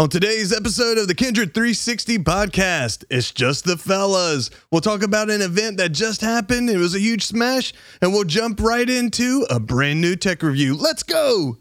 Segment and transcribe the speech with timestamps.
[0.00, 4.48] On today's episode of the Kindred 360 podcast, it's just the fellas.
[4.70, 6.70] We'll talk about an event that just happened.
[6.70, 10.74] It was a huge smash, and we'll jump right into a brand new tech review.
[10.74, 11.58] Let's go.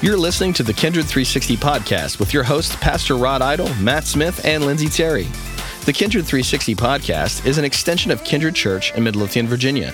[0.00, 4.42] You're listening to the Kindred 360 podcast with your hosts, Pastor Rod Idle, Matt Smith,
[4.46, 5.28] and Lindsay Terry.
[5.84, 9.92] The Kindred 360 podcast is an extension of Kindred Church in Midlothian, Virginia.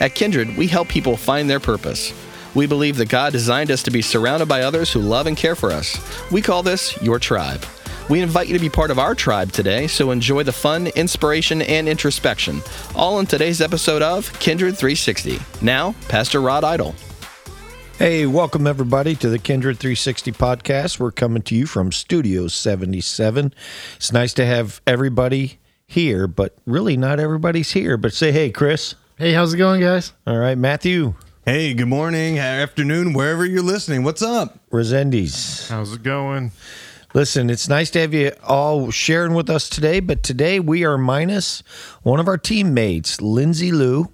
[0.00, 2.14] At Kindred, we help people find their purpose.
[2.54, 5.54] We believe that God designed us to be surrounded by others who love and care
[5.54, 6.00] for us.
[6.32, 7.62] We call this your tribe.
[8.08, 11.60] We invite you to be part of our tribe today, so enjoy the fun, inspiration,
[11.60, 12.62] and introspection,
[12.96, 15.38] all in today's episode of Kindred 360.
[15.60, 16.94] Now, Pastor Rod Idle.
[17.98, 20.98] Hey, welcome everybody to the Kindred 360 podcast.
[20.98, 23.52] We're coming to you from Studio 77.
[23.96, 27.98] It's nice to have everybody here, but really not everybody's here.
[27.98, 28.94] But say hey, Chris.
[29.20, 30.14] Hey, how's it going, guys?
[30.26, 31.12] All right, Matthew
[31.44, 34.02] Hey, good morning, afternoon, wherever you're listening.
[34.02, 34.58] What's up?
[34.70, 35.68] Resendiz.
[35.68, 36.52] How's it going?
[37.12, 40.96] Listen, it's nice to have you all sharing with us today, but today we are
[40.96, 41.62] minus
[42.02, 44.10] one of our teammates, Lindsay Lou.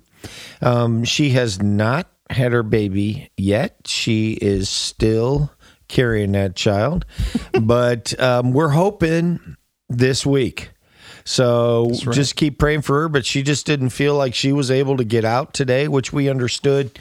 [0.60, 3.82] Um, she has not had her baby yet.
[3.86, 5.52] She is still
[5.86, 7.06] carrying that child,
[7.62, 9.56] but um, we're hoping
[9.88, 10.70] this week.
[11.26, 13.08] So just keep praying for her.
[13.08, 16.30] But she just didn't feel like she was able to get out today, which we
[16.30, 16.98] understood.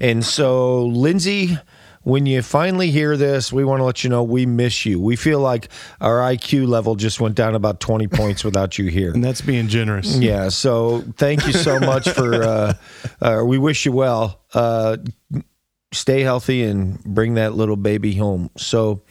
[0.00, 1.58] And so, Lindsay,
[2.02, 4.98] when you finally hear this, we want to let you know we miss you.
[4.98, 5.68] We feel like
[6.00, 9.10] our IQ level just went down about 20 points without you here.
[9.14, 10.16] And that's being generous.
[10.16, 10.48] Yeah.
[10.48, 12.42] So thank you so much for.
[12.42, 12.74] Uh,
[13.20, 14.40] uh, we wish you well.
[14.54, 14.96] Uh,
[15.92, 18.50] stay healthy and bring that little baby home.
[18.56, 19.02] So.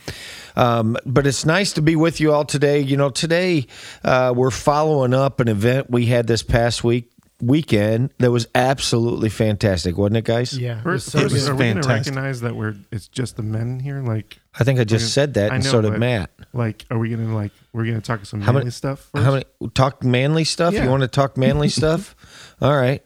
[0.56, 2.80] Um, but it's nice to be with you all today.
[2.80, 3.68] You know, today
[4.04, 9.28] uh, we're following up an event we had this past week weekend that was absolutely
[9.30, 10.58] fantastic, wasn't it, guys?
[10.58, 11.52] Yeah, it We're, was so it was good.
[11.52, 14.02] are we going to recognize that we're it's just the men here?
[14.02, 16.30] Like, I think I just We're- said that, I and know, so did but- Matt.
[16.54, 19.10] like, are we going to like we're going to talk some How manly many- stuff?
[19.14, 19.26] First?
[19.26, 20.74] How many talk manly stuff?
[20.74, 22.16] You want to talk manly stuff?
[22.62, 23.04] All right.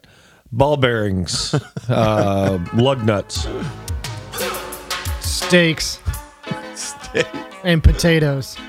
[0.51, 1.53] Ball bearings,
[1.89, 3.47] uh, lug nuts.
[7.09, 7.29] Steaks
[7.63, 8.57] and potatoes.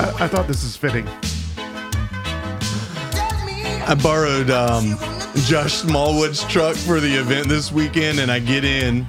[0.00, 1.06] I, I thought this is fitting.
[3.86, 4.96] I borrowed um,
[5.46, 9.06] Josh Smallwood's truck for the event this weekend, and I get in.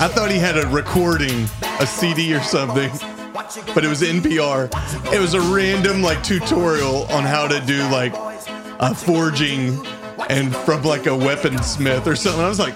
[0.00, 1.44] I thought he had a recording,
[1.80, 2.90] a CD or something,
[3.74, 4.66] but it was NPR.
[5.12, 8.14] It was a random like tutorial on how to do like
[8.80, 9.78] a forging
[10.30, 12.42] and from like a weaponsmith or something.
[12.42, 12.74] I was like,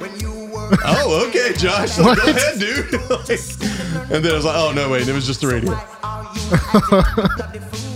[0.84, 3.00] oh, okay, Josh, like, go ahead, dude.
[3.10, 5.72] Like, and then I was like, oh no, wait, it was just the radio.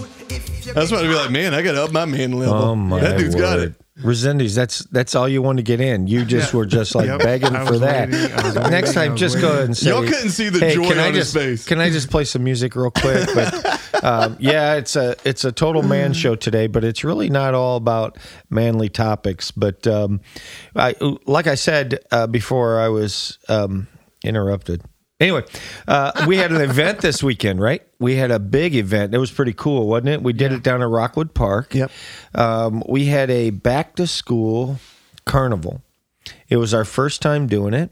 [0.75, 2.55] That's why I'd be like, man, I got to up my man level.
[2.55, 3.41] Oh my that dude's word.
[3.43, 3.75] got it.
[4.01, 6.07] Resendiz, that's that's all you want to get in.
[6.07, 6.57] You just Yeah.
[6.59, 7.19] were just like Yep.
[7.21, 8.09] begging for that.
[8.11, 9.53] waiting, I was waiting, Next time, just go waiting.
[9.57, 11.67] ahead and say, Y'all couldn't see the hey, joy can I on his just, face.
[11.67, 13.29] Can I just play some music real quick?
[13.35, 17.53] But um, yeah, it's a it's a total man show today, but it's really not
[17.53, 18.17] all about
[18.49, 19.51] manly topics.
[19.51, 20.23] But um,
[20.75, 20.95] I,
[21.27, 23.87] like I said uh, before, I was um,
[24.25, 24.83] interrupted.
[25.21, 25.45] Anyway,
[25.87, 27.87] uh, we had an event this weekend, right?
[27.99, 29.15] We had a big event.
[29.15, 30.23] It was pretty cool, wasn't it?
[30.23, 31.75] We did it down at Rockwood Park.
[31.75, 31.91] Yep.
[32.35, 34.79] Um, we had a back to school
[35.27, 35.83] carnival.
[36.49, 37.91] It was our first time doing it.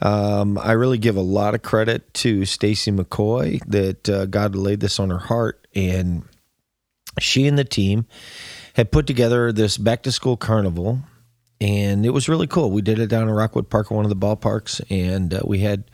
[0.00, 4.80] Um, I really give a lot of credit to Stacy McCoy that uh, God laid
[4.80, 6.24] this on her heart, and
[7.20, 8.06] she and the team
[8.74, 11.00] had put together this back to school carnival,
[11.62, 12.72] and it was really cool.
[12.72, 15.84] We did it down in Rockwood Park, one of the ballparks, and uh, we had,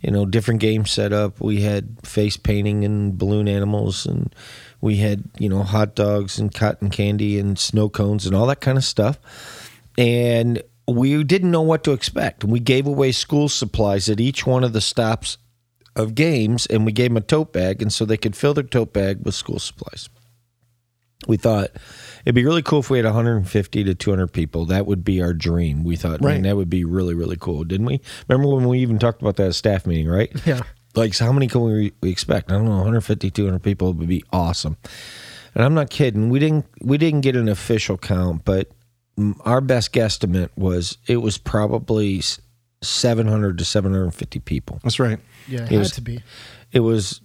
[0.00, 1.40] you know, different games set up.
[1.40, 4.34] We had face painting and balloon animals, and
[4.80, 8.60] we had, you know, hot dogs and cotton candy and snow cones and all that
[8.60, 9.20] kind of stuff.
[9.96, 12.42] And we didn't know what to expect.
[12.42, 15.38] We gave away school supplies at each one of the stops
[15.94, 18.64] of games, and we gave them a tote bag, and so they could fill their
[18.64, 20.08] tote bag with school supplies.
[21.28, 21.70] We thought
[22.24, 24.64] it'd be really cool if we had 150 to 200 people.
[24.66, 25.84] That would be our dream.
[25.84, 26.34] We thought, Right.
[26.34, 28.00] man, that would be really, really cool, didn't we?
[28.28, 30.30] Remember when we even talked about that at staff meeting, right?
[30.46, 30.62] Yeah.
[30.94, 34.06] like so how many can we, we expect i don't know 150 200 people would
[34.08, 34.76] be awesome
[35.54, 38.68] and i'm not kidding we didn't we didn't get an official count but
[39.46, 42.20] our best guesstimate was it was probably
[42.82, 45.18] 700 to 750 people That's right.
[45.48, 46.22] Yeah, it It had was- to be.
[46.72, 47.20] it was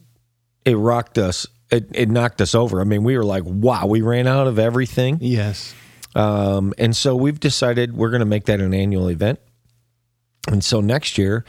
[0.64, 4.02] it rocked us it, it knocked us over i mean we were like wow we
[4.02, 5.74] ran out of everything Yes.
[6.16, 9.40] um, and so we've decided we're going to make that an annual event
[10.50, 11.44] And so next year,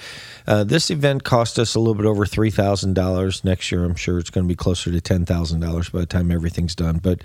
[0.48, 3.44] uh, this event cost us a little bit over three thousand dollars.
[3.44, 6.06] Next year, I'm sure it's going to be closer to ten thousand dollars by the
[6.06, 6.98] time everything's done.
[6.98, 7.22] But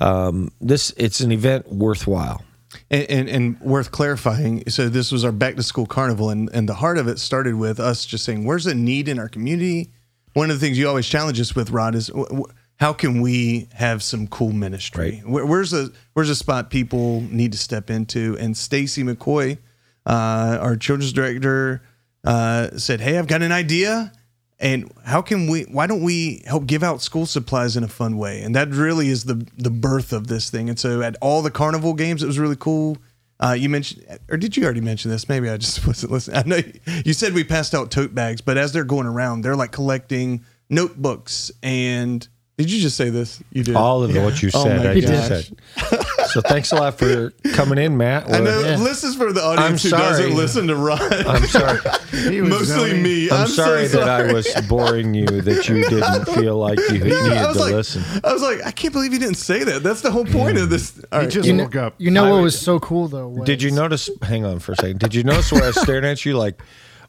[0.00, 2.42] um, this it's an event worthwhile.
[2.90, 4.68] And, and, and worth clarifying.
[4.68, 7.54] So this was our back to school carnival, and, and the heart of it started
[7.54, 9.92] with us just saying, "Where's a need in our community?"
[10.34, 12.42] One of the things you always challenge us with, Rod, is wh-
[12.76, 15.22] how can we have some cool ministry?
[15.24, 18.36] Where, where's a where's a spot people need to step into?
[18.38, 19.58] And Stacy McCoy,
[20.04, 21.82] uh, our children's director,
[22.24, 24.12] uh, said, "Hey, I've got an idea."
[24.60, 25.62] And how can we?
[25.62, 28.42] Why don't we help give out school supplies in a fun way?
[28.42, 30.68] And that really is the the birth of this thing.
[30.68, 32.98] And so at all the carnival games, it was really cool.
[33.40, 35.28] Uh, you mentioned, or did you already mention this?
[35.28, 36.36] Maybe I just wasn't listening.
[36.38, 36.60] I know
[37.04, 40.44] you said we passed out tote bags, but as they're going around, they're like collecting
[40.70, 41.50] notebooks.
[41.62, 42.26] And
[42.56, 43.42] did you just say this?
[43.52, 43.74] You did.
[43.76, 45.88] All of what you Oh said, my I just gosh.
[45.90, 45.98] said.
[46.34, 48.28] So thanks a lot for coming in, Matt.
[48.28, 48.58] I know.
[48.58, 48.74] Yeah.
[48.74, 50.02] This is for the audience I'm who sorry.
[50.02, 51.00] doesn't listen to Rod.
[51.00, 51.78] I'm sorry.
[52.40, 53.02] Mostly zoning.
[53.04, 53.30] me.
[53.30, 57.12] I'm, so sorry, that I was boring you, that you didn't feel like you needed
[57.12, 58.02] I to like, listen.
[58.24, 59.84] I was like, I can't believe you didn't say that.
[59.84, 61.00] That's the whole point of this.
[61.12, 61.94] All He just You know, woke up.
[61.98, 63.28] you know I what was so cool though?
[63.28, 64.10] Was, Did you notice?
[64.22, 64.98] Hang on for a second.
[64.98, 66.36] Did you notice where I was staring at you?
[66.36, 66.60] Like,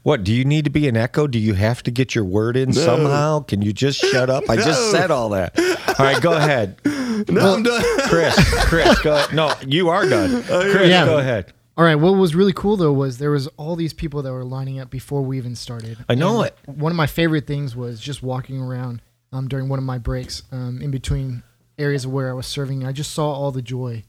[0.03, 0.23] what?
[0.23, 1.25] Do you need to be an echo?
[1.25, 3.39] Do you have to get your word in somehow?
[3.39, 4.47] Can you just shut up?
[4.51, 5.57] I just said all that.
[5.97, 6.77] All right, go ahead,
[7.29, 7.83] no, I'm done.
[8.09, 8.35] Chris.
[8.65, 9.15] Chris, go.
[9.15, 9.33] Ahead.
[9.35, 10.43] No, you are done.
[10.43, 11.05] Chris, Yeah.
[11.05, 11.53] go ahead.
[11.77, 11.95] All right.
[11.95, 14.89] What was really cool though was there was all these people that were lining up
[14.89, 15.97] before we even started.
[16.07, 16.69] I know And it.
[16.69, 19.01] One of my favorite things was just walking around
[19.33, 21.43] um, during one of my breaks um, in between
[21.77, 22.85] areas where I was serving.
[22.85, 24.03] I just saw all the joy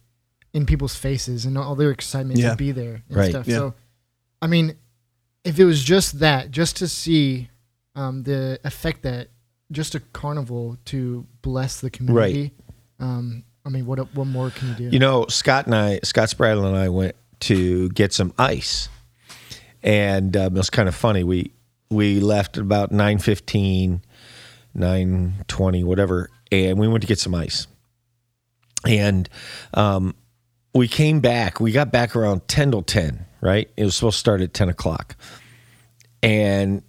[0.55, 2.51] in people's faces and all their excitement Yeah.
[2.51, 3.31] to be there and Right.
[3.31, 3.49] stuff.
[3.49, 3.57] Yeah.
[3.57, 3.75] So,
[4.41, 4.77] I mean,
[5.45, 7.51] if it was just that, just to see
[7.97, 9.29] um, the effect that
[9.73, 12.53] just a carnival to bless the community.
[12.99, 14.85] Um, I mean, what what more can you do?
[14.85, 18.89] You know, Scott and I, Scott Spradlin and I went to get some ice,
[19.83, 21.25] and um, it was kind of funny.
[21.25, 21.53] We
[21.91, 24.01] we left about 9.15,
[24.77, 27.67] 9.20, whatever, and we went to get some ice.
[28.87, 29.29] And
[29.75, 30.15] um,
[30.75, 31.61] we came back.
[31.61, 33.71] We got back around 10 till 10, right?
[33.77, 35.17] It was supposed to start at 10 o'clock.
[36.23, 36.83] And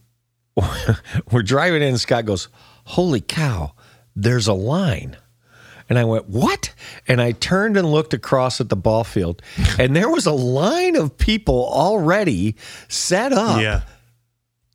[1.32, 2.50] we're driving in, Scott goes,
[2.86, 3.74] Holy cow,
[4.16, 5.18] there's a line.
[5.90, 6.74] And I went, What?
[7.08, 9.42] And I turned and looked across at the ball field,
[9.80, 12.56] and there was a line of people already
[12.88, 13.82] set up Yeah.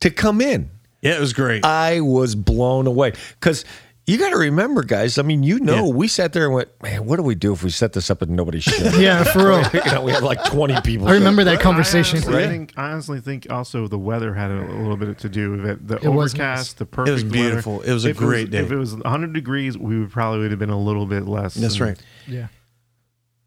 [0.01, 0.69] to come in.
[1.01, 1.65] Yeah, it was great.
[1.65, 3.65] I was blown away because
[4.05, 5.17] you got to remember, guys.
[5.17, 5.93] I mean, you know, Yeah.
[5.93, 8.21] we sat there and went, "Man, what do we do if we set this up
[8.21, 9.63] and nobody shows?" yeah, for real.
[9.85, 11.07] you know, we had like twenty people.
[11.07, 12.17] I remember that I conversation.
[12.17, 15.51] honestly, think, I honestly think also the weather had a, a little bit to do
[15.51, 15.87] with it.
[15.87, 16.73] The It overcast, nice.
[16.73, 17.09] the perfect.
[17.09, 17.77] It was beautiful.
[17.77, 17.89] weather.
[17.91, 18.59] It was a If great day.
[18.59, 21.53] If it was 100 degrees, we would probably would have been a little bit less.
[21.53, 21.99] That's than- right.
[22.27, 22.47] Yeah.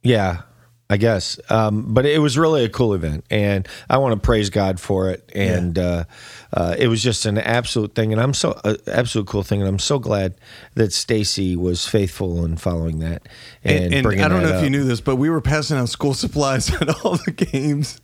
[0.03, 0.43] Yeah,
[0.89, 1.41] I guess.
[1.51, 5.11] Um, but it was really a cool event, and I want to praise God for
[5.11, 5.29] it.
[5.35, 6.05] And uh,
[6.53, 9.69] uh, it was just an absolute thing, and I'm so uh, absolute cool thing, and
[9.69, 10.35] I'm so glad
[10.75, 13.27] that Stacy was faithful in following that
[13.65, 15.89] and, And, and I don't know if you knew this, but we were passing out
[15.89, 18.01] school supplies at all the games.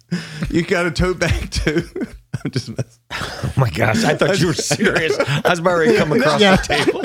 [0.50, 1.88] You got a tote bag too.
[2.44, 2.84] I'm just messing.
[3.44, 5.18] Oh my gosh, I thought you were serious.
[5.18, 7.00] I was about to come across the table,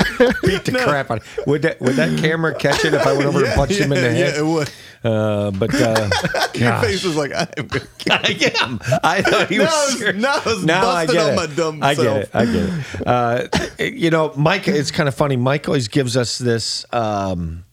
[0.47, 1.17] beat the crap out.
[1.17, 3.91] Of Would that would that camera catch it if I went over and punched him
[3.91, 4.35] in the head?
[4.35, 4.69] yeah, it would.
[5.03, 6.09] Uh, but uh,
[6.55, 7.67] Your face was like, I am
[8.09, 8.79] I am.
[9.03, 10.15] I thought he was was- serious.
[10.21, 11.35] no, I was Now I get it.
[11.35, 12.29] my dumb I get it.
[12.33, 13.07] I get it.
[13.07, 13.47] Uh,
[13.83, 14.67] you know, Mike.
[14.67, 15.35] It's kind of funny.
[15.35, 17.65] Mike always gives us this um,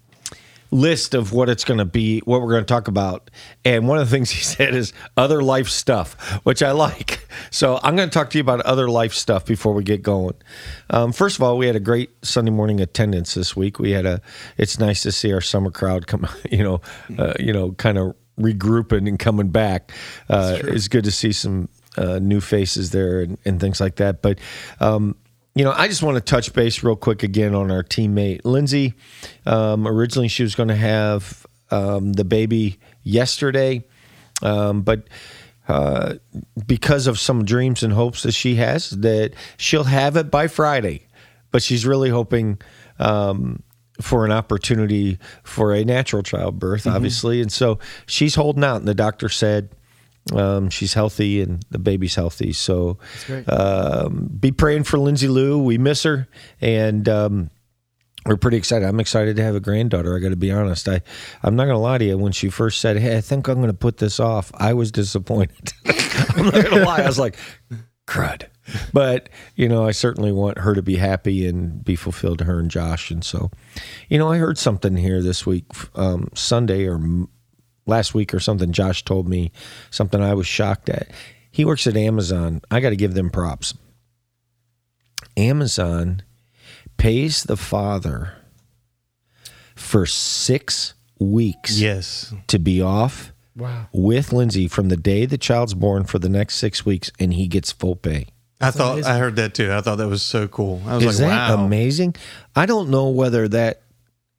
[0.74, 3.30] list of what it's going to be, what we're going to talk about,
[3.64, 7.26] and one of the things he said is other life stuff, which I like.
[7.50, 10.34] So I'm going to talk to you about other life stuff before we get going.
[10.90, 13.78] Um, first of all, we had a great Sunday morning attendance this week.
[13.78, 14.20] We had a.
[14.58, 16.26] It's nice to see our summer crowd come.
[16.50, 16.80] You know,
[17.18, 19.92] uh, you know, kind of regrouping and coming back.
[20.28, 24.22] Uh, it's good to see some uh, new faces there and, and things like that.
[24.22, 24.38] But
[24.78, 25.16] um,
[25.54, 28.94] you know, I just want to touch base real quick again on our teammate Lindsay.
[29.46, 33.84] Um, originally, she was going to have um, the baby yesterday,
[34.42, 35.08] um, but
[35.68, 36.14] uh,
[36.66, 41.06] because of some dreams and hopes that she has, that she'll have it by Friday.
[41.52, 42.60] But she's really hoping
[42.98, 43.62] um,
[44.00, 48.76] for an opportunity for a natural childbirth, obviously, and so she's holding out.
[48.76, 49.70] And the doctor said.
[50.32, 52.52] Um, she's healthy and the baby's healthy.
[52.52, 52.98] So
[53.46, 55.62] um, be praying for Lindsay Lou.
[55.62, 56.28] We miss her.
[56.60, 57.50] And um,
[58.26, 58.88] we're pretty excited.
[58.88, 60.16] I'm excited to have a granddaughter.
[60.16, 60.88] I got to be honest.
[60.88, 61.02] I,
[61.42, 62.16] I'm not going to lie to you.
[62.16, 64.90] When she first said, Hey, I think I'm going to put this off, I was
[64.90, 65.72] disappointed.
[66.36, 67.02] I'm not going to lie.
[67.02, 67.36] I was like,
[68.06, 68.46] crud.
[68.94, 72.58] But, you know, I certainly want her to be happy and be fulfilled, to her
[72.58, 73.10] and Josh.
[73.10, 73.50] And so,
[74.08, 76.98] you know, I heard something here this week, um, Sunday or
[77.86, 78.72] last week or something.
[78.72, 79.52] Josh told me
[79.90, 81.08] something I was shocked at.
[81.50, 82.60] He works at Amazon.
[82.70, 83.74] I got to give them props.
[85.36, 86.22] Amazon
[86.96, 88.34] pays the father
[89.74, 92.32] for six weeks Yes.
[92.48, 93.86] to be off Wow.
[93.92, 97.46] with Lindsay from the day the child's born for the next six weeks, and he
[97.46, 98.26] gets full pay.
[98.60, 99.12] I thought amazing.
[99.12, 99.72] I heard that too.
[99.72, 100.82] I thought that was so cool.
[100.86, 101.64] I was Is like, that wow.
[101.64, 102.14] amazing?
[102.56, 103.82] I don't know whether that,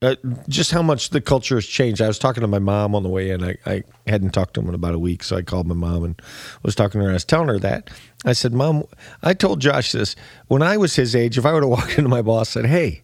[0.05, 0.15] uh,
[0.47, 2.01] just how much the culture has changed.
[2.01, 3.43] I was talking to my mom on the way in.
[3.43, 6.03] I, I hadn't talked to him in about a week, so I called my mom
[6.03, 6.21] and
[6.63, 7.11] was talking to her.
[7.11, 7.89] I was telling her that.
[8.23, 8.83] I said, Mom,
[9.23, 10.15] I told Josh this.
[10.47, 12.69] When I was his age, if I were to walk into my boss and said,
[12.69, 13.03] Hey,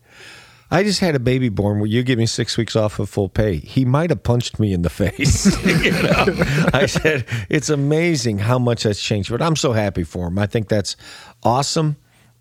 [0.74, 1.80] I just had a baby born.
[1.80, 3.58] Will you give me six weeks off of full pay?
[3.58, 5.46] He might have punched me in the face.
[5.66, 6.70] you know?
[6.74, 10.40] I said, it's amazing how much that's changed, but I'm so happy for him.
[10.40, 10.96] I think that's
[11.44, 11.98] awesome.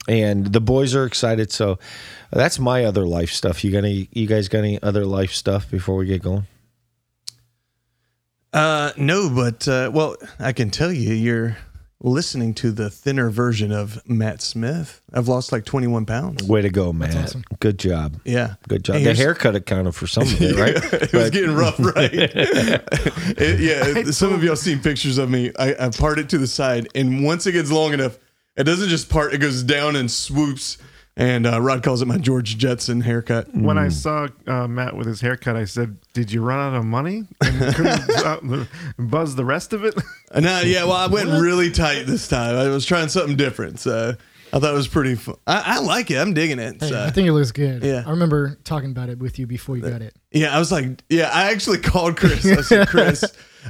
[0.09, 1.51] And the boys are excited.
[1.51, 1.79] So
[2.39, 3.65] that's my other life stuff.
[3.65, 6.47] You got any, you guys got any other life stuff before we get going?
[8.53, 11.57] Uh, no, but uh, well, I can tell you, you're
[12.03, 15.03] listening to the thinner version of Matt Smith.
[15.13, 16.43] I've lost like 21 pounds.
[16.43, 17.15] Way to go, Matt.
[17.15, 17.45] awesome.
[17.61, 18.21] Good job.
[18.25, 18.97] Yeah, Good job.
[18.97, 20.93] Hey, the haircut accounted for some of it, right?
[21.03, 22.11] it was getting rough, right?
[23.43, 25.53] It- yeah, some of y'all seen pictures of me.
[25.59, 28.19] I, I part it to the side, and once it gets long enough,
[28.57, 30.77] it doesn't just part; it goes down and swoops.
[31.21, 33.55] And uh, Rod calls it my George Jetson haircut.
[33.55, 36.85] When I saw uh, Matt with his haircut, I said, "Did you run out of
[36.87, 38.65] money and couldn't uh,
[38.99, 39.95] buzz the rest of it?"
[40.33, 42.57] Uh, No, yeah, well, I went really tight this time.
[42.57, 44.15] I was trying something different, so
[44.53, 45.35] I thought it was pretty fun.
[45.47, 46.17] I, I like it.
[46.17, 46.81] I'm digging it.
[46.81, 47.05] Hey, so.
[47.05, 47.85] I think it looks good.
[47.85, 48.03] yeah.
[48.07, 50.15] I remember talking about it with you before you got it.
[50.33, 52.47] Yeah, I was like, yeah, I actually called Chris.
[52.47, 53.23] I said, Chris,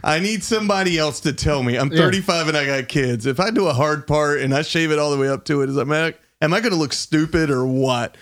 [0.05, 1.77] I need somebody else to tell me.
[1.77, 1.99] I'm Yeah.
[1.99, 3.27] 35 and I got kids.
[3.27, 5.63] If I do a hard part and I shave it all the way up to
[5.63, 8.17] it, is that am I, am I going to look stupid or what?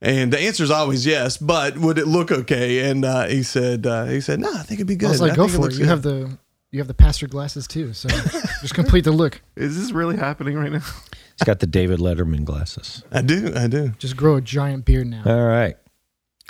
[0.00, 2.90] And the answer is always yes, but would it look okay?
[2.90, 5.06] And uh, he said, uh, he said, no, I think it'd be good.
[5.06, 5.62] I was like, go think for it.
[5.62, 6.38] looks You good." have the
[6.72, 8.08] you have the pastor glasses too, so
[8.62, 9.40] just complete the look.
[9.56, 10.80] Is this really happening right now?
[10.80, 13.04] He's got the David Letterman glasses.
[13.12, 13.90] I do, I do.
[13.98, 15.22] Just grow a giant beard now.
[15.26, 15.76] All right.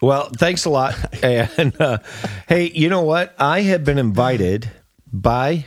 [0.00, 0.94] Well, thanks a lot.
[1.22, 1.98] And uh,
[2.48, 3.34] hey, you know what?
[3.38, 4.70] I have been invited
[5.12, 5.66] by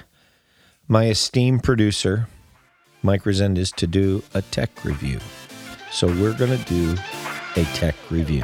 [0.87, 2.27] my esteemed producer,
[3.03, 5.19] Mike Resendez, to do a tech review.
[5.95, 6.93] So we're going to do
[7.55, 8.43] a tech review.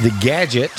[0.00, 0.70] The gadget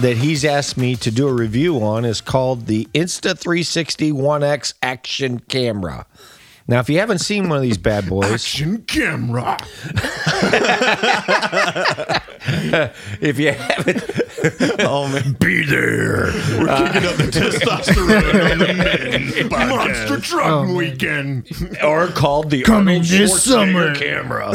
[0.00, 4.74] that he's asked me to do a review on is called the Insta360 One X
[4.82, 6.04] Action Camera.
[6.68, 9.58] Now, if you haven't seen one of these bad boys, Action camera.
[13.20, 14.04] if you haven't,
[14.80, 15.36] Oh, man.
[15.40, 16.32] be there.
[16.58, 19.68] We're kicking up the testosterone on the men.
[19.68, 21.48] Monster truck Oh, weekend.
[21.82, 23.94] or called the Coming Arnold this summer.
[23.94, 24.54] camera.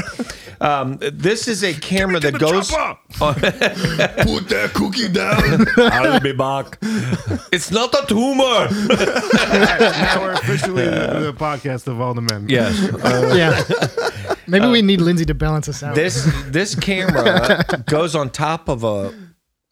[0.59, 2.71] Um, this is a camera that goes.
[3.17, 5.67] Put that cookie down.
[5.77, 6.79] I'll be back.
[7.51, 8.67] It's not a tumor.
[8.67, 12.47] now we're officially the, the podcast of all the men.
[12.49, 12.77] Yes.
[13.35, 14.35] yeah.
[14.47, 15.95] Maybe we need Lindsay to balance us out.
[15.95, 19.13] this this camera goes on top of a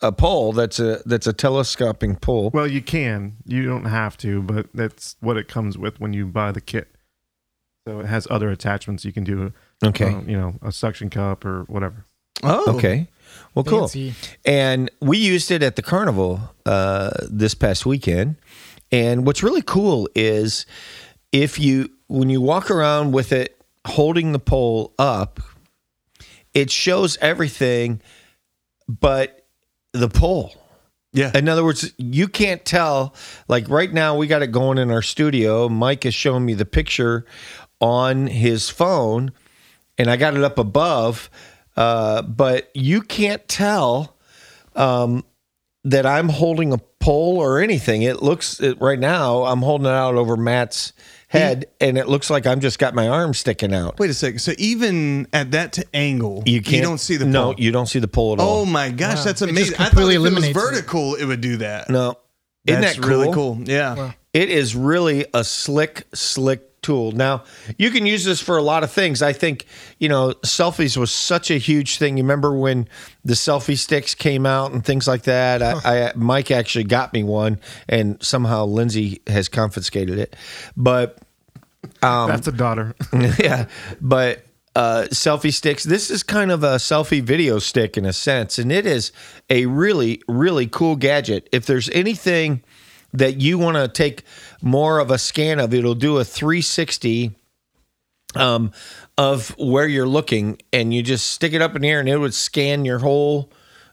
[0.01, 2.49] a pole that's a that's a telescoping pole.
[2.53, 3.37] Well, you can.
[3.45, 6.89] You don't have to, but that's what it comes with when you buy the kit.
[7.87, 9.53] So it has other attachments you can do.
[9.83, 10.13] Okay.
[10.13, 12.05] uh, you know, a suction cup or whatever.
[12.43, 13.07] Oh, Okay.
[13.53, 13.79] Well, cool.
[13.87, 14.13] Fancy.
[14.45, 18.35] And we used it at the carnival uh, this past weekend.
[18.91, 20.65] And what's really cool is
[21.31, 25.39] if you, when you walk around with it holding the pole up,
[26.53, 28.01] it shows everything
[28.87, 29.45] but
[29.91, 30.53] the pole.
[31.11, 31.31] Yeah.
[31.33, 33.15] In other words, you can't tell.
[33.47, 35.69] Like right now, we got it going in our studio.
[35.69, 37.25] Mike is showing me the picture
[37.79, 39.31] on his phone,
[39.97, 41.29] and I got it up above.
[41.77, 44.17] Uh, but you can't tell
[44.75, 45.23] um,
[45.85, 48.01] that I'm holding a pole or anything.
[48.01, 49.43] It looks it, right now.
[49.45, 50.91] I'm holding it out over Matt's
[51.37, 53.99] head, and it looks like I'm just got my arm sticking out.
[53.99, 54.39] Wait a second.
[54.39, 56.75] So even at that t- angle, You can't.
[56.77, 57.43] You don't see the no.
[57.45, 57.55] pole.
[57.57, 58.61] You don't see the pole at all.
[58.61, 59.23] Oh my gosh, Wow.
[59.25, 59.75] that's It just amazing!
[59.75, 60.61] I thought completely if it was eliminates it.
[60.61, 61.89] vertical, it would do that.
[61.89, 62.17] no.
[62.65, 63.09] Isn't that's that cool?
[63.11, 63.59] really cool?
[63.65, 63.95] Yeah.
[63.95, 64.13] Wow.
[64.33, 67.11] It is really a slick, slick tool.
[67.11, 67.43] Now,
[67.77, 69.21] you can use this for a lot of things.
[69.21, 69.65] I think,
[69.99, 72.17] you know, selfies was such a huge thing.
[72.17, 72.87] You remember when
[73.23, 75.61] the selfie sticks came out and things like that?
[75.61, 80.35] I, I Mike actually got me one, and somehow Lindsay has confiscated it.
[80.75, 81.19] But
[82.27, 82.95] That's a daughter.
[83.39, 83.67] yeah,
[84.01, 85.83] but uh, selfie sticks.
[85.83, 89.11] This is kind of a selfie video stick in a sense, and it is
[89.49, 91.47] a really, really cool gadget.
[91.51, 92.63] If there's anything
[93.13, 94.23] that you want to take
[94.61, 97.31] more of a scan of, it'll do a 360
[98.35, 98.71] um,
[99.17, 102.17] of where you're looking, and you just stick it up in the air, and it
[102.17, 103.49] would scan your whole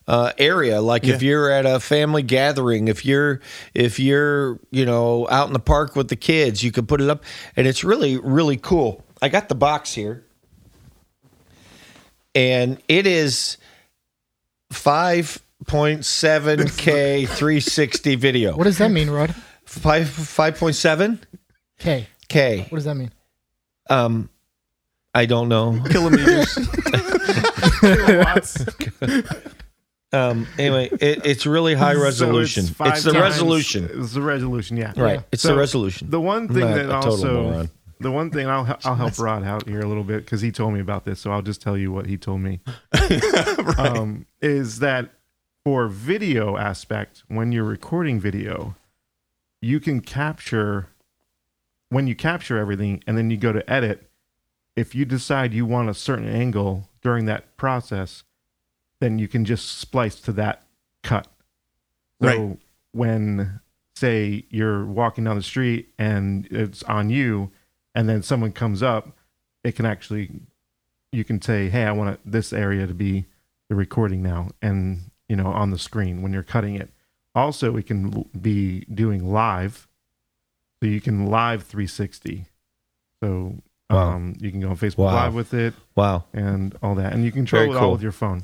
[0.07, 0.81] uh, area.
[0.81, 3.41] Like if you're at a family gathering, if you're
[3.73, 7.09] if you're you know out in the park with the kids, you can put it
[7.09, 7.23] up,
[7.55, 9.03] and it's really really cool.
[9.21, 10.25] I got the box here,
[12.35, 13.57] and it is
[14.71, 18.55] five point seven k three sixty video.
[18.55, 19.33] What does that mean, Rod?
[19.65, 21.19] Five five point seven
[21.79, 22.07] K.
[22.27, 22.65] k.
[22.69, 23.11] What does that mean?
[23.89, 24.29] Um,
[25.13, 25.81] I don't know.
[25.89, 26.57] Kilometers.
[30.13, 32.65] Um, anyway, it, it's really high resolution.
[32.67, 34.93] five it's, the times- resolution, It's the resolution, yeah.
[34.95, 35.15] right?
[35.15, 35.21] Yeah.
[35.31, 36.09] It's So, the resolution.
[36.09, 37.67] The one thing that also,
[37.99, 40.73] the one thing I'll I'll help Rod out here a little bit because he told
[40.73, 42.59] me about this, so I'll just tell you what he told me.
[43.77, 45.09] um, is that
[45.65, 48.75] for video aspect, when you're recording video,
[49.61, 50.87] you can capture
[51.89, 54.09] when you capture everything and then you go to edit.
[54.75, 58.23] If you decide you want a certain angle during that process,
[59.03, 60.63] then you can just splice to that
[61.03, 61.27] cut.
[62.21, 62.57] So Right.
[62.93, 63.59] when
[63.95, 67.51] say you're walking down the street and it's on you
[67.93, 69.15] and then someone comes up,
[69.63, 70.31] it can actually
[71.11, 73.25] you can say, "Hey, I want this area to be
[73.69, 76.89] the recording now," and you know on the screen when you're cutting it.
[77.35, 79.87] Also, we can be doing live,
[80.81, 82.45] so you can live 360.
[83.21, 84.13] So Wow.
[84.15, 85.25] um, you can go on Facebook Wow.
[85.25, 86.23] Live with it Wow.
[86.33, 87.83] and all that, and you control Very it cool.
[87.89, 88.43] all with your phone.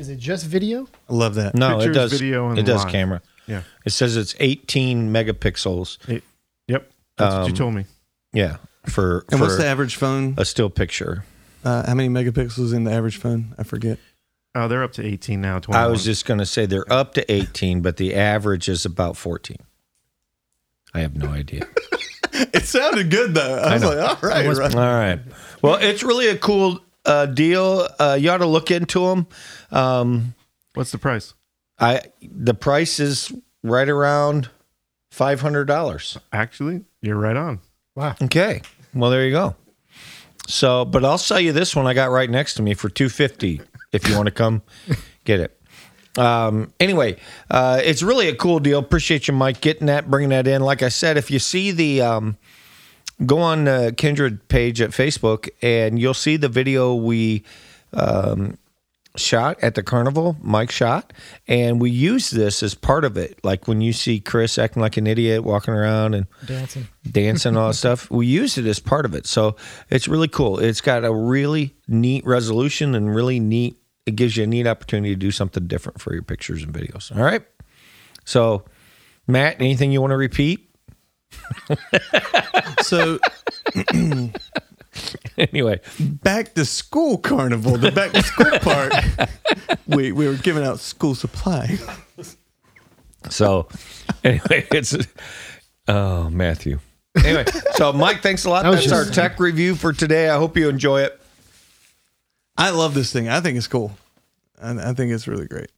[0.00, 0.88] Is it just video?
[1.10, 1.54] I love that.
[1.54, 2.12] No, Pictures, it does.
[2.12, 2.92] video, and it does live.
[2.92, 3.22] camera.
[3.46, 3.62] Yeah.
[3.84, 5.98] It says it's 18 megapixels.
[6.08, 6.22] Yep,
[7.18, 7.84] that's what Um, you told me.
[8.32, 10.34] Yeah, for And for what's the average phone?
[10.38, 11.24] a still picture.
[11.64, 13.54] Uh, how many megapixels in the average phone?
[13.58, 13.98] I forget.
[14.54, 15.58] Oh, they're up to 18 now.
[15.58, 15.84] 21.
[15.84, 19.18] I was just going to say they're up to 18, but the average is about
[19.18, 19.58] 14.
[20.94, 21.66] I have no idea.
[22.32, 23.58] It sounded good though.
[23.58, 23.88] I, was know.
[23.90, 24.74] like, all right, Almost- right.
[24.74, 25.20] All right.
[25.60, 27.88] Well, it's really a cool uh, deal.
[27.98, 29.26] Uh, you ought to look into them.
[29.70, 30.34] Um,
[30.74, 31.34] What's the price?
[31.78, 34.50] I the price is right around
[35.10, 36.18] five hundred dollars.
[36.32, 37.60] Actually, you're right on.
[37.96, 38.14] Wow.
[38.22, 38.62] Okay.
[38.94, 39.56] Well, there you go.
[40.46, 43.08] So, but I'll sell you this one I got right next to me for two
[43.08, 43.60] fifty
[43.92, 44.62] if you want to come
[45.24, 45.56] get it.
[46.18, 47.16] Um, anyway,
[47.50, 48.78] uh, it's really a cool deal.
[48.78, 50.60] Appreciate you, Mike, getting that, bringing that in.
[50.60, 52.36] Like I said, if you see the um,
[53.24, 57.44] go on uh, Kindred page at Facebook, and you'll see the video we
[57.92, 58.56] um,
[59.16, 60.36] shot at the carnival.
[60.40, 61.12] Mike shot,
[61.48, 63.38] and we use this as part of it.
[63.44, 66.88] Like when you see Chris acting like an idiot, walking around and Dancing.
[67.10, 68.10] dancing all that stuff.
[68.10, 69.26] We used it as part of it.
[69.26, 69.56] So
[69.88, 70.58] it's really cool.
[70.58, 75.14] It's got a really neat resolution and really neat, it gives you a neat opportunity
[75.14, 77.14] to do something different for your pictures and videos.
[77.14, 77.42] All right.
[78.24, 78.64] So,
[79.26, 80.69] Matt, anything you want to repeat?
[82.82, 83.18] So
[85.38, 88.92] anyway, back to school carnival, the back to school part.
[89.86, 91.84] We we were giving out school supplies.
[93.28, 93.66] so
[94.22, 94.96] anyway, it's,
[95.88, 96.78] oh, Matthew.
[97.24, 98.62] Anyway, so Mike, thanks a lot.
[98.62, 100.28] That was That's our just- tech review for today.
[100.28, 101.20] I hope you enjoy it.
[102.56, 103.28] I love this thing.
[103.28, 103.90] I think it's cool.
[104.62, 105.70] I, I think it's really great.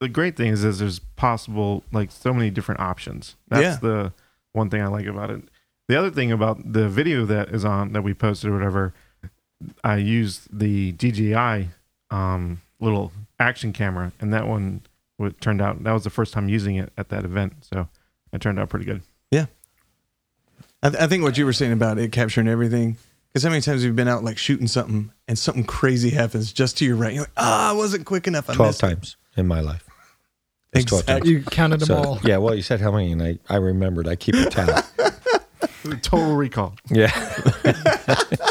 [0.00, 3.36] The great thing is, is there's possible like so many different options.
[3.48, 3.76] That's Yeah.
[3.82, 4.12] the
[4.52, 5.42] one thing I like about it.
[5.88, 8.94] The other thing about the video that is on that we posted or whatever,
[9.82, 11.68] I used the DJI
[12.10, 14.82] um, little action camera, and that one
[15.16, 17.88] what turned out that was the first time using it at that event, so
[18.32, 19.02] it turned out pretty good.
[20.82, 22.96] I, th- I think what you were saying about it capturing everything.
[23.28, 26.52] Because how many times have you been out like shooting something and something crazy happens
[26.52, 27.12] just to your right?
[27.12, 28.50] You're like, ah, I wasn't quick enough.
[28.50, 29.86] I 12 missed it." times in my life.
[30.72, 31.16] It's 12 times.
[31.18, 31.32] Exactly.
[31.32, 32.18] You counted them So, all.
[32.22, 34.06] yeah, well, you said how many, and I, I remembered.
[34.06, 34.82] I keep a tally.
[36.02, 36.74] Total recall.
[36.90, 37.10] Yeah.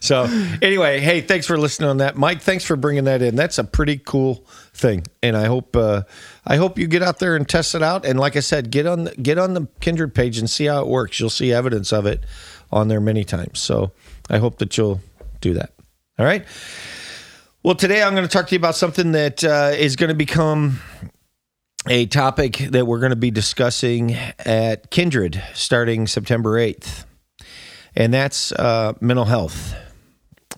[0.00, 0.24] so
[0.60, 2.42] anyway, hey, thanks for listening on that, Mike.
[2.42, 3.34] Thanks for bringing that in.
[3.34, 6.02] That's a pretty cool thing, and I hope uh,
[6.46, 8.04] I hope you get out there and test it out.
[8.04, 10.82] And like I said, get on the, get on the Kindred page and see how
[10.82, 11.18] it works.
[11.18, 12.24] You'll see evidence of it
[12.70, 13.60] on there many times.
[13.60, 13.92] So
[14.30, 15.00] I hope that you'll
[15.40, 15.72] do that.
[16.18, 16.44] All right.
[17.64, 20.16] Well, today I'm going to talk to you about something that uh, is going to
[20.16, 20.80] become
[21.88, 27.04] a topic that we're going to be discussing at Kindred starting September 8th,
[27.94, 29.76] and that's uh, mental health.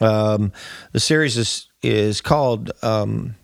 [0.01, 0.53] Um,
[0.93, 3.35] the series is, is called um,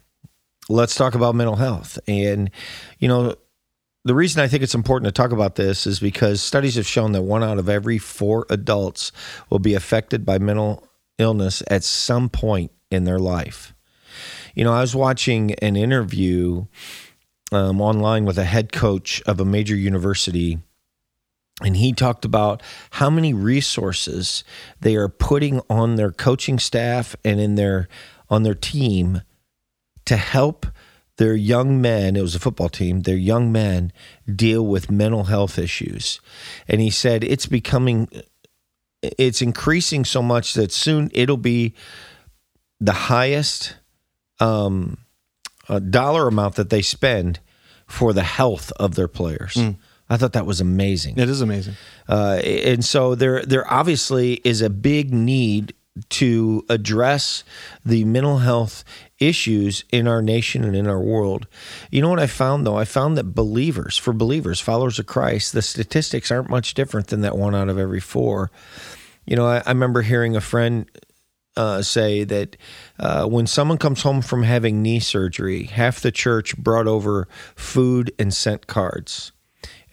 [0.70, 1.99] Let's Talk About Mental Health.
[2.09, 2.51] And,
[2.99, 3.35] you know,
[4.07, 7.12] the reason I think it's important to talk about this is because studies have shown
[7.12, 9.12] that one out of every four adults
[9.51, 13.74] will be affected by mental illness at some point in their life.
[14.55, 16.66] You know, I was watching an interview
[17.53, 20.59] um, online with a head coach of a major university,
[21.62, 24.44] and he talked about how many resources
[24.81, 27.88] they are putting on their coaching staff and in their
[28.29, 29.22] on their team
[30.05, 30.66] to help
[31.20, 33.92] their young men, it was a football team, their young men
[34.35, 36.18] deal with mental health issues.
[36.66, 38.09] And he said it's becoming,
[39.03, 41.74] it's increasing so much that soon it'll be
[42.81, 43.77] the highest
[44.38, 44.99] um,
[45.69, 47.40] uh, dollar amount that they spend
[47.87, 49.59] for the health of their players.
[50.09, 51.19] I thought that was amazing.
[51.19, 51.75] It is amazing.
[52.09, 55.75] Uh, and so there, there obviously is a big need
[56.09, 57.45] to address
[57.85, 58.85] the mental health
[59.19, 61.47] issues in our nation and in our world.
[61.90, 62.77] You know what I found though?
[62.77, 67.21] I found that believers, for believers, followers of Christ, the statistics aren't much different than
[67.21, 68.51] that one out of every four.
[69.27, 70.88] You know, I, I remember hearing a friend
[71.61, 72.57] uh, say that
[72.99, 78.11] uh, when someone comes home from having knee surgery, half the church brought over food
[78.18, 79.33] and sent cards.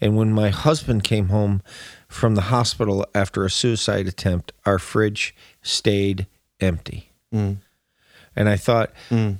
[0.00, 1.60] And when my husband came home
[2.08, 6.26] from the hospital after a suicide attempt, our fridge stayed
[6.58, 7.12] empty.
[8.34, 8.92] And I thought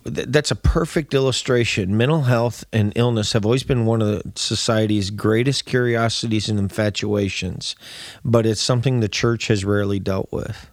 [0.05, 1.97] th- that's a perfect illustration.
[1.97, 7.75] Mental health and illness have always been one of the society's greatest curiosities and infatuations,
[8.23, 10.69] but it's something the church has rarely dealt with.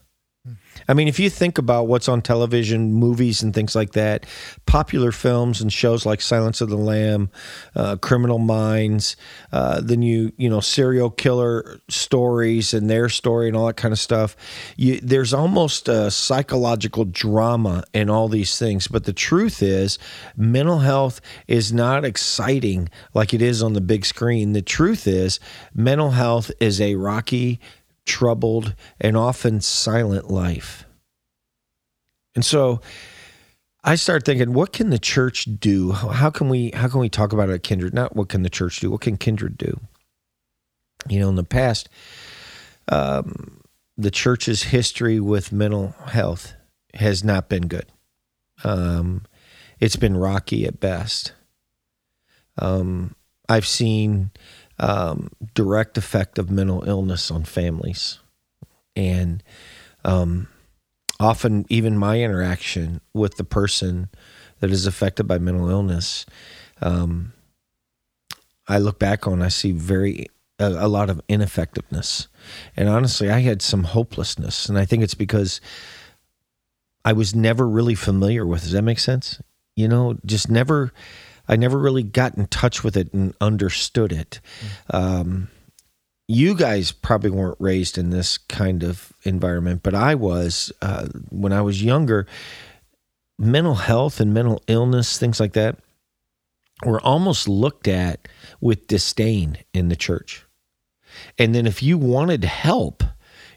[0.88, 4.26] I mean, if you think about what's on television, movies, and things like that,
[4.66, 7.30] popular films and shows like Silence of the Lamb,
[7.76, 9.16] uh, Criminal Minds,
[9.52, 13.92] uh, the new you know serial killer stories and their story and all that kind
[13.92, 14.36] of stuff,
[14.78, 18.88] you, there's almost a psychological drama in all these things.
[18.88, 19.98] But the truth is,
[20.38, 24.54] mental health is not exciting like it is on the big screen.
[24.54, 25.40] The truth is,
[25.74, 27.60] mental health is a rocky
[28.06, 30.86] troubled, and often silent life.
[32.36, 32.82] And so
[33.84, 35.92] I started thinking, what can the church do?
[35.92, 37.94] How can we how can we talk about it Kindred?
[37.94, 39.80] Not what can the church do, what can Kindred do?
[41.08, 41.88] You know, in the past,
[42.88, 43.62] um,
[43.98, 46.54] the church's history with mental health
[46.96, 47.86] has not been good.
[48.64, 49.24] Um,
[49.80, 51.34] it's been rocky at best.
[52.58, 53.16] Um,
[53.48, 54.32] I've seen
[54.80, 58.20] um, direct effect of mental illness on families,
[58.96, 59.44] and
[60.04, 60.48] um,
[61.20, 64.10] often even my interaction with the person
[64.60, 66.26] that is affected by mental illness,
[66.82, 67.34] um,
[68.68, 70.28] I look back on, I see very
[70.60, 72.28] a, a lot of ineffectiveness,
[72.76, 75.62] and honestly, I had some hopelessness, and I think it's because
[77.06, 78.64] I was never really familiar with.
[78.64, 79.40] Does that make sense?
[79.76, 80.92] You know, just never.
[81.48, 84.40] I never really got in touch with it and understood it.
[84.92, 85.50] Um,
[86.28, 91.54] you guys probably weren't raised in this kind of environment, but I was uh, when
[91.54, 92.26] I was younger.
[93.38, 95.78] Mental health and mental illness, things like that,
[96.86, 98.28] were almost looked at
[98.62, 100.46] with disdain in the church.
[101.38, 103.04] And then if you wanted help,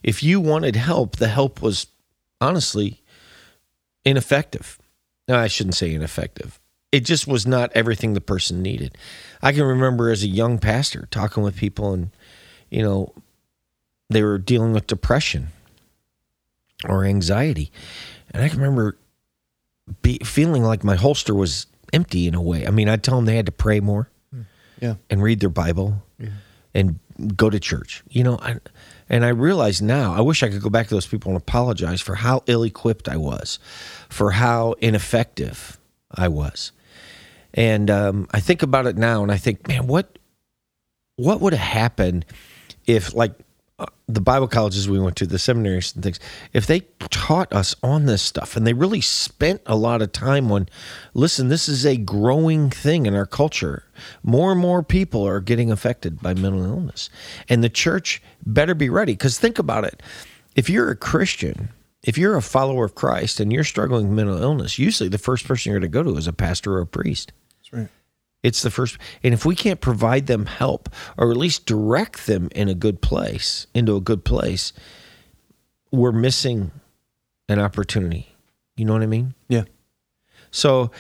[0.03, 1.87] if you wanted help, the help was
[2.41, 3.03] honestly
[4.05, 4.79] ineffective.
[5.27, 6.58] No, I shouldn't say ineffective.
[6.91, 8.97] It just was not everything the person needed.
[9.43, 12.11] I can remember as a young pastor talking with people and,
[12.71, 13.13] you know,
[14.09, 15.49] they were dealing with depression
[16.89, 17.71] or anxiety.
[18.31, 18.97] And I can remember
[20.03, 22.67] be, feeling like my holster was empty in a way.
[22.67, 24.43] I mean, I'd tell them they had to pray more hmm.
[24.81, 24.95] Yeah.
[25.11, 26.03] and read their Bible
[26.75, 26.99] and
[27.37, 28.03] go to church.
[28.09, 28.57] You know, I,
[29.09, 32.01] and I realize now, I wish I could go back to those people and apologize
[32.01, 33.59] for how ill equipped I was,
[34.09, 35.78] for how ineffective
[36.11, 36.73] I was.
[37.55, 40.19] And um, I think about it now and I think, man, what
[41.17, 42.25] what would have happened
[42.87, 43.33] if like
[43.81, 46.19] uh, the Bible colleges we went to, the seminaries and things,
[46.53, 50.51] if they taught us on this stuff and they really spent a lot of time
[50.51, 50.69] on,
[51.15, 53.85] listen, this is a growing thing in our culture.
[54.25, 57.09] More and more people are getting affected by mental illness.
[57.49, 59.13] And the church better be ready.
[59.13, 60.03] Because think about it.
[60.57, 61.69] If you're a Christian,
[62.03, 65.47] if you're a follower of Christ and you're struggling with mental illness, usually the first
[65.47, 67.33] person you're going to go to is a pastor or a priest.
[67.59, 67.89] That's right.
[68.43, 72.49] It's the first, and if we can't provide them help or at least direct them
[72.55, 74.73] in a good place, into a good place,
[75.91, 76.71] we're missing
[77.49, 78.29] an opportunity.
[78.77, 79.35] You know what I mean?
[79.49, 79.65] Yeah.
[80.53, 80.93] So,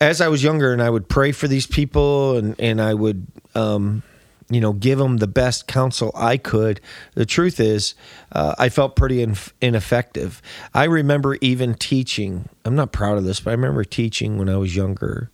[0.00, 3.26] as I was younger, and I would pray for these people, and and I would,
[3.54, 4.02] um,
[4.50, 6.80] you know, give them the best counsel I could.
[7.14, 7.94] The truth is,
[8.32, 10.42] uh, I felt pretty inf- ineffective.
[10.74, 12.48] I remember even teaching.
[12.64, 15.30] I'm not proud of this, but I remember teaching when I was younger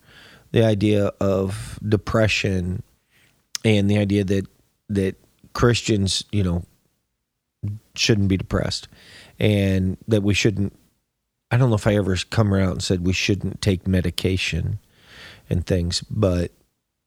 [0.52, 2.83] the idea of depression
[3.64, 4.46] and the idea that
[4.88, 5.16] that
[5.52, 6.64] Christians, you know,
[7.94, 8.88] shouldn't be depressed
[9.38, 10.72] and that we shouldn't
[11.50, 14.79] I don't know if I ever come around and said we shouldn't take medication
[15.48, 16.50] and things, but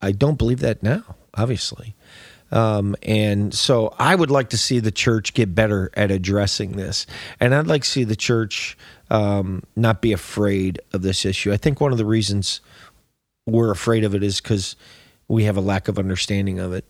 [0.02, 1.96] I don't believe that now, obviously.
[2.52, 7.06] Um, and so I would like to see the church get better at addressing this.
[7.40, 8.78] And I'd like to see the church
[9.10, 11.52] um, not be afraid of this issue.
[11.52, 12.62] I think one of the reasons
[13.46, 14.76] we're afraid of it is because
[15.28, 16.86] we have a lack of understanding of it.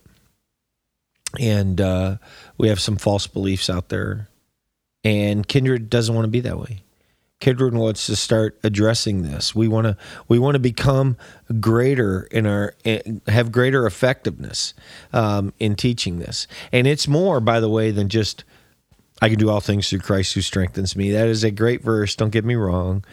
[1.38, 2.16] And uh,
[2.58, 4.28] we have some false beliefs out there.
[5.04, 6.82] And Kindred doesn't want to be that way.
[7.40, 9.54] Kindred wants to start addressing this.
[9.54, 9.96] We want to
[10.28, 11.16] we want to become
[11.58, 14.74] greater in our eh, have greater effectiveness
[15.12, 18.44] um, in teaching this, and it's more, by the way, than just
[19.22, 21.10] I can do all things through Christ who strengthens me.
[21.10, 22.14] That is a great verse.
[22.14, 23.04] Don't get me wrong,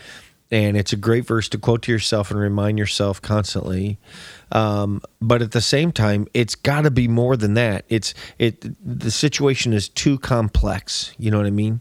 [0.52, 3.98] and it's a great verse to quote to yourself and remind yourself constantly.
[4.52, 7.86] Um, but at the same time, it's got to be more than that.
[7.88, 11.13] It's it the situation is too complex.
[11.18, 11.80] You know what I mean?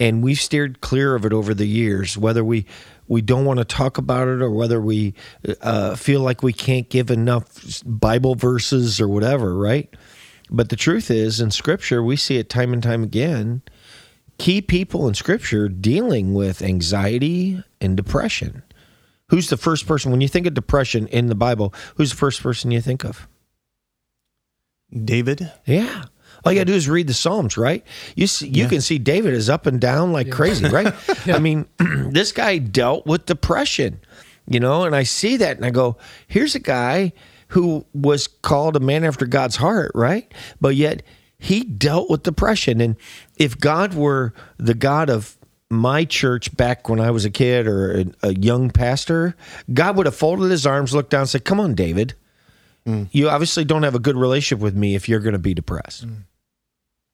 [0.00, 2.66] And we've steered clear of it over the years whether we
[3.06, 5.14] we don't want to talk about it or whether we
[5.60, 9.94] uh, feel like we can't give enough bible verses or whatever right?
[10.52, 13.62] But the truth is in scripture we see it time and time again
[14.38, 18.62] key people in scripture dealing with anxiety and depression.
[19.28, 22.42] Who's the first person when you think of depression in the bible who's the first
[22.42, 23.28] person you think of?
[25.04, 25.52] David.
[25.66, 26.06] yeah
[26.44, 27.84] all you got to do is read the Psalms, right?
[28.16, 28.68] You see, you Yeah.
[28.68, 30.94] can see David is up and down like crazy, right?
[31.26, 34.00] I mean, this guy dealt with depression,
[34.48, 37.12] you know, and I see that and I go, here's a guy
[37.48, 40.32] who was called a man after God's heart, right?
[40.60, 41.02] But yet
[41.38, 42.80] he dealt with depression.
[42.80, 42.96] And
[43.36, 45.36] if God were the God of
[45.68, 49.34] my church back when I was a kid or a, a young pastor,
[49.72, 52.14] God would have folded his arms, looked down, and said, Come on, David.
[52.86, 53.08] Mm.
[53.12, 56.00] You obviously don't have a good relationship with me if you're going to be depressed.
[56.02, 56.10] Does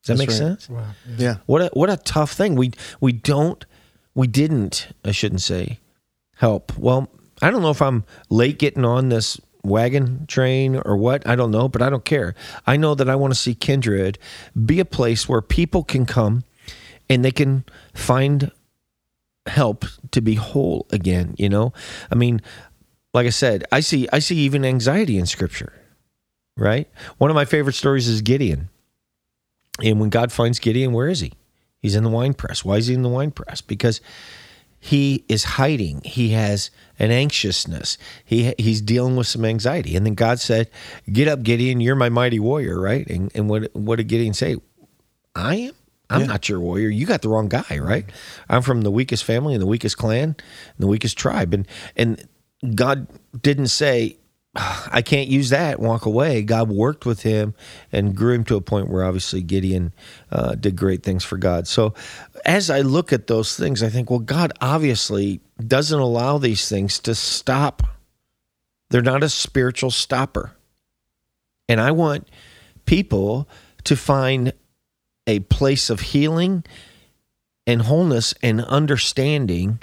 [0.07, 0.37] that That's make right.
[0.37, 0.69] sense?
[0.69, 0.87] Wow.
[1.09, 1.17] Yeah.
[1.19, 1.37] Yeah.
[1.47, 2.55] What a what a tough thing.
[2.57, 3.65] We we don't
[4.15, 5.81] we didn't I shouldn't say
[6.37, 6.77] help.
[6.79, 7.09] Well,
[7.43, 11.27] I don't know if I'm late getting on this wagon train or what.
[11.27, 12.35] I don't know, but I don't care.
[12.67, 14.19] I know that I want to see Kindred
[14.65, 16.45] be a place where people can come
[17.09, 17.65] and they can
[17.95, 18.51] find
[19.47, 21.73] help to be whole again, you know?
[22.11, 22.43] I mean,
[23.15, 25.73] like I said, I see I see even anxiety in scripture.
[26.57, 26.89] Right?
[27.19, 28.71] One of my favorite stories is Gideon.
[29.83, 31.33] And when God finds Gideon, where is he?
[31.81, 32.65] He's in the wine press.
[32.65, 33.61] Why is he in the wine press?
[33.61, 34.01] Because
[34.81, 36.01] he is hiding.
[36.05, 37.99] He has an anxiousness.
[38.25, 39.97] He he's dealing with some anxiety.
[39.97, 40.71] And then God said,
[41.13, 41.81] "Get up, Gideon.
[41.81, 43.07] You're my mighty warrior." Right?
[43.09, 44.57] And and what what did Gideon say?
[45.35, 45.73] I am.
[46.09, 46.27] I'm Yeah.
[46.29, 46.89] not your warrior.
[46.89, 48.07] You got the wrong guy, right?
[48.49, 50.37] I'm from the weakest family and the weakest clan and
[50.79, 51.53] the weakest tribe.
[51.53, 52.27] And and
[52.75, 53.07] God
[53.43, 54.17] didn't say,
[54.57, 56.43] I can't use that, walk away.
[56.43, 57.55] God worked with him
[57.93, 59.93] and grew him to a point where obviously Gideon
[60.33, 61.69] uh, did great things for God.
[61.69, 61.93] So
[62.45, 66.99] as I look at those things, I think, well, God obviously doesn't allow these things
[67.01, 67.83] to stop.
[68.89, 70.53] They're not a spiritual stopper.
[71.69, 72.29] And I want
[72.87, 73.49] people
[73.85, 74.53] to find
[75.27, 76.65] a place of healing
[77.67, 79.81] and wholeness and understanding.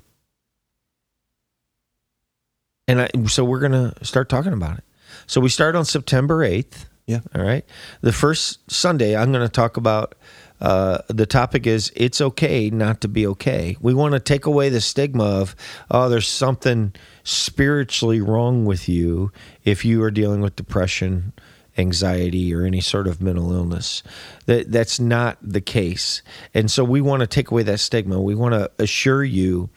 [2.88, 4.84] And I, so we're going to start talking about it.
[5.26, 6.86] So we start on September 8th.
[7.06, 7.19] Yeah.
[7.36, 7.65] All right.
[8.02, 10.15] The first Sunday, I'm going to talk about
[10.62, 13.76] uh, the topic is it's okay not to be okay.
[13.82, 15.56] We want to take away the stigma of,
[15.91, 16.93] oh, there's something
[17.24, 19.32] spiritually wrong with you
[19.65, 21.34] if you are dealing with depression,
[21.78, 24.04] anxiety, or any sort of mental illness.
[24.46, 26.22] That that's not the case.
[26.54, 28.22] And so we want to take away that stigma.
[28.22, 29.69] We want to assure you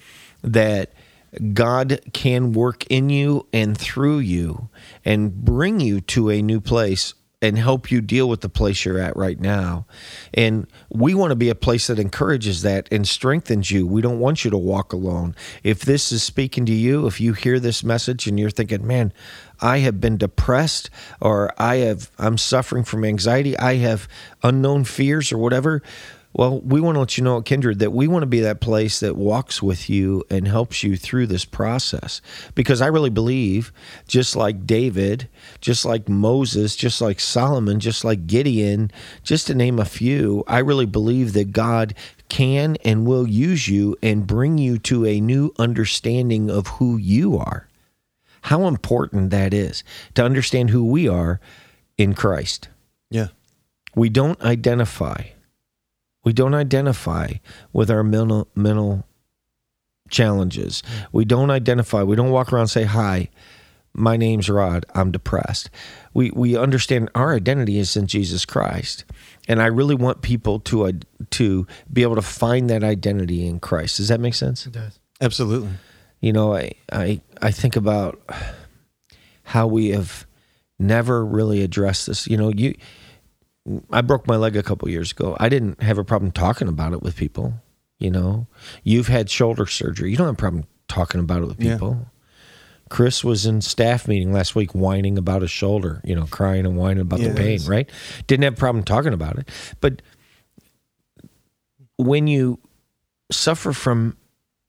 [0.43, 0.93] that
[1.53, 4.69] God can work in you and through you
[5.05, 8.99] and bring you to a new place and help you deal with the place you're
[8.99, 9.87] at right now.
[10.33, 13.87] And we want to be a place that encourages that and strengthens you.
[13.87, 15.35] We don't want you to walk alone.
[15.63, 19.13] If this is speaking to you, if you hear this message and you're thinking, man,
[19.61, 20.89] I have been depressed
[21.21, 24.09] or I have I'm suffering from anxiety, I have
[24.43, 25.83] unknown fears or whatever,
[26.37, 28.61] well, we want to let you know at Kindred that we want to be that
[28.61, 32.21] place that walks with you and helps you through this process.
[32.55, 33.73] Because I really believe,
[34.07, 35.31] just like David,
[35.63, 38.91] just like Moses, just like Solomon, just like Gideon,
[39.23, 41.95] just to name a few, I really believe that God
[42.29, 47.39] can and will use you and bring you to a new understanding of who you
[47.39, 47.67] are.
[48.43, 49.83] How important that is
[50.17, 51.41] to understand who we are
[51.97, 52.69] in Christ.
[53.09, 53.29] Yeah.
[53.95, 55.23] We don't identify
[56.27, 57.35] we don't identify
[57.73, 59.07] with our mental mental
[60.11, 60.83] challenges.
[61.13, 62.03] We don't identify.
[62.03, 63.31] We don't walk around and say, "Hi,
[63.95, 64.85] my name's Rod.
[64.93, 65.71] I'm depressed."
[66.15, 69.05] We we understand our identity is in Jesus Christ,
[69.47, 70.93] and I really want people to uh,
[71.31, 73.99] to be able to find that identity in Christ.
[73.99, 74.67] Does that make sense?
[74.67, 74.99] It does.
[75.21, 75.71] Absolutely.
[76.21, 78.21] You know, I I I think about
[79.45, 80.27] how we have
[80.77, 82.27] never really addressed this.
[82.27, 82.75] You know, you
[83.91, 85.37] I broke my leg a couple years ago.
[85.41, 87.55] I didn't have a problem talking about it with people.
[87.99, 88.47] You know,
[88.85, 90.11] you've had shoulder surgery.
[90.11, 91.73] You don't have a problem talking about it with Yeah.
[91.75, 92.07] people.
[92.89, 96.77] Chris was in staff meeting last week whining about his shoulder, you know, crying and
[96.77, 97.91] whining about the pain, right?
[98.29, 99.49] Didn't have a problem talking about it.
[99.81, 100.03] But
[101.97, 102.61] when you
[103.33, 104.17] suffer from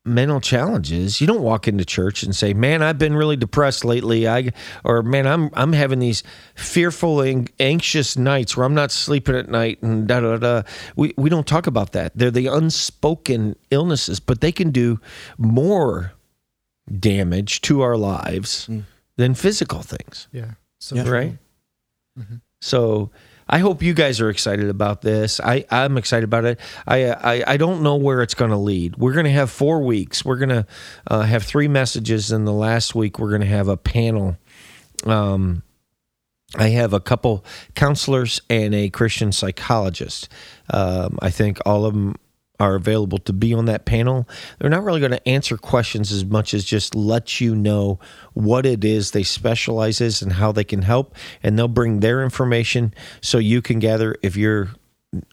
[0.08, 4.28] mental challenges, you don't walk into church and say, "Man, I've been really depressed lately."
[4.28, 4.52] I
[4.84, 6.24] or man, I'm I'm having these
[6.56, 10.62] fearful and anxious nights where I'm not sleeping at night and da da da.
[10.96, 12.13] We we don't talk about that.
[12.15, 15.00] They're the unspoken illnesses, but they can do
[15.38, 16.13] more
[17.00, 18.84] damage to our lives mm.
[19.17, 20.52] than physical things Yeah.
[20.80, 21.10] So Yeah.
[21.10, 21.38] right?
[22.17, 22.36] Mm-hmm.
[22.62, 23.12] So
[23.49, 25.39] I hope you guys are excited about this.
[25.39, 26.60] I, I'm excited about it.
[26.86, 28.97] I, I, I don't know where it's going to lead.
[28.97, 30.25] We're going to have four weeks.
[30.25, 30.65] We're going to
[31.07, 34.38] uh, have three messages, and the last week we're going to have a panel.
[35.05, 35.63] Um,
[36.55, 37.43] I have a couple
[37.75, 40.29] counselors and a Christian psychologist.
[40.69, 42.15] Um, I think all of them
[42.60, 44.28] are available to be on that panel.
[44.58, 48.00] They're not really going to answer questions as much as just let you know
[48.34, 51.15] what it is they specialize in and how they can help.
[51.43, 54.70] And they'll bring their information so you can gather if you're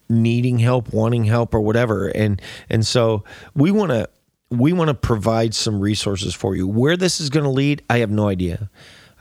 [0.08, 2.08] needing help, wanting help, or whatever.
[2.08, 4.08] And and so we want to
[4.50, 6.66] we want to provide some resources for you.
[6.66, 8.70] Where this is going to lead, I have no idea.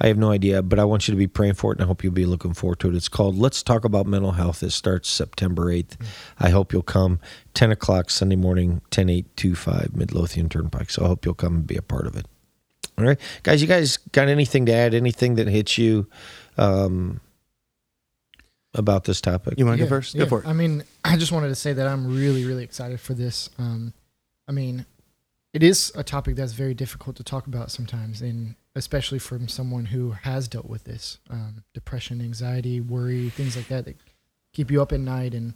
[0.04, 1.88] I have no idea, but I want you to be praying for it, and I
[1.88, 2.96] hope you'll be looking forward to it.
[2.96, 5.98] It's called "Let's Talk About Mental Health." It starts September eighth.
[6.40, 7.20] I hope you'll come.
[7.54, 10.90] Ten o'clock Sunday morning, ten eight two five Midlothian Turnpike.
[10.90, 12.28] So I hope you'll come and be a part of it.
[12.98, 13.62] All right, guys.
[13.62, 14.94] You guys got anything to add?
[14.94, 16.08] Anything that hits you
[16.58, 17.22] um,
[18.74, 19.56] about this topic?
[19.58, 20.16] You want to Yeah, go first?
[20.16, 20.24] yeah.
[20.24, 20.48] Go for it.
[20.48, 23.50] I mean, I just wanted to say that I'm really, really excited for this.
[23.58, 23.94] Um,
[24.48, 24.86] I mean,
[25.54, 29.86] it is a topic that's very difficult to talk about sometimes, and especially from someone
[29.86, 33.96] who has dealt with this um, depression, anxiety, worry, things like that that
[34.54, 35.54] keep you up at night and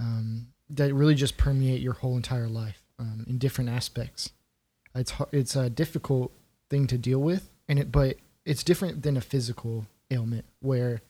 [0.00, 4.30] um, that really just permeate your whole entire life um, in different aspects.
[4.94, 6.32] It's it's a difficult
[6.70, 11.02] thing to deal with, and it but it's different than a physical ailment where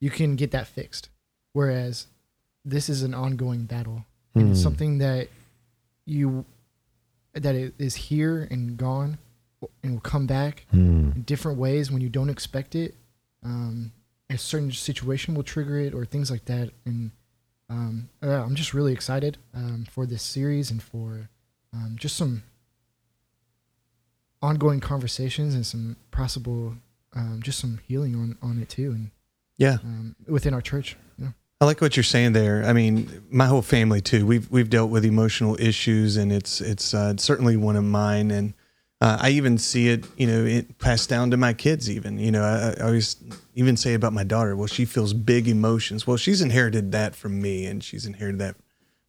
[0.00, 1.08] you can get that fixed.
[1.52, 2.06] Whereas
[2.64, 4.62] this is an ongoing battle, and it's Hmm.
[4.62, 5.28] something that
[6.06, 6.44] you
[7.34, 9.18] that is here and gone,
[9.82, 11.10] and will come back Hmm.
[11.14, 12.94] in different ways when you don't expect it.
[13.42, 13.92] Um,
[14.30, 16.70] a certain situation will trigger it, or things like that.
[16.84, 17.10] And
[17.70, 21.28] um, I'm just really excited um, for this series and for
[21.72, 22.42] um, just some
[24.42, 26.74] ongoing conversations and some possible,
[27.14, 29.10] um, just some healing on on it too, and
[29.56, 29.78] Yeah.
[29.82, 30.96] um, within our church.
[31.18, 31.32] Yeah.
[31.60, 32.64] I like what you're saying there.
[32.64, 34.24] I mean, my whole family too.
[34.26, 38.30] We've we've dealt with emotional issues, and it's it's uh, certainly one of mine.
[38.30, 38.54] And
[39.00, 41.90] uh, I even see it, you know, it passed down to my kids.
[41.90, 43.16] Even, you know, I, I always
[43.54, 44.56] even say about my daughter.
[44.56, 46.06] Well, she feels big emotions.
[46.06, 48.56] Well, she's inherited that from me, and she's inherited that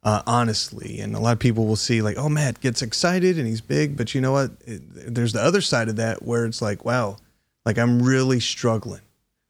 [0.02, 1.00] uh, honestly.
[1.00, 3.96] And a lot of people will see like, oh, Matt gets excited and he's big,
[3.96, 4.52] but you know what?
[4.64, 7.16] It, there's the other side of that where it's like, wow,
[7.64, 9.02] like I'm really struggling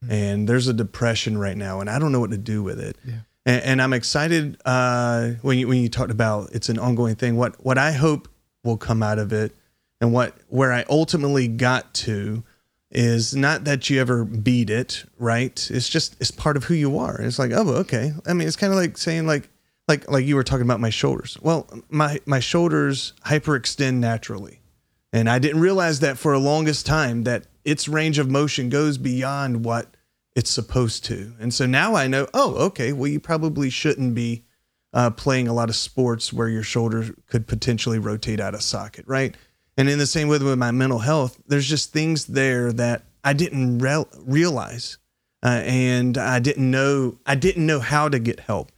[0.08, 2.96] and there's a depression right now, and I don't know what to do with it.
[3.04, 3.14] Yeah.
[3.46, 7.36] And, and I'm excited uh, when you when you talked about it's an ongoing thing.
[7.36, 8.28] What what I hope
[8.64, 9.54] will come out of it,
[10.00, 12.42] and what where I ultimately got to,
[12.90, 15.68] is not that you ever beat it, right?
[15.70, 17.20] It's just it's part of who you are.
[17.20, 18.12] It's like oh okay.
[18.26, 19.48] I mean it's kind of like saying like
[19.88, 21.38] like like you were talking about my shoulders.
[21.42, 24.60] Well, my my shoulders hyperextend naturally.
[25.12, 28.96] And I didn't realize that for a longest time that its range of motion goes
[28.96, 29.96] beyond what
[30.36, 31.32] it's supposed to.
[31.40, 34.44] And so now I know, oh, okay, well, you probably shouldn't be
[34.92, 39.04] uh, playing a lot of sports where your shoulder could potentially rotate out of socket,
[39.08, 39.36] right?
[39.80, 43.32] And in the same way with my mental health, there's just things there that I
[43.32, 44.98] didn't re- realize,
[45.42, 47.16] uh, and I didn't know.
[47.24, 48.72] I didn't know how to get help.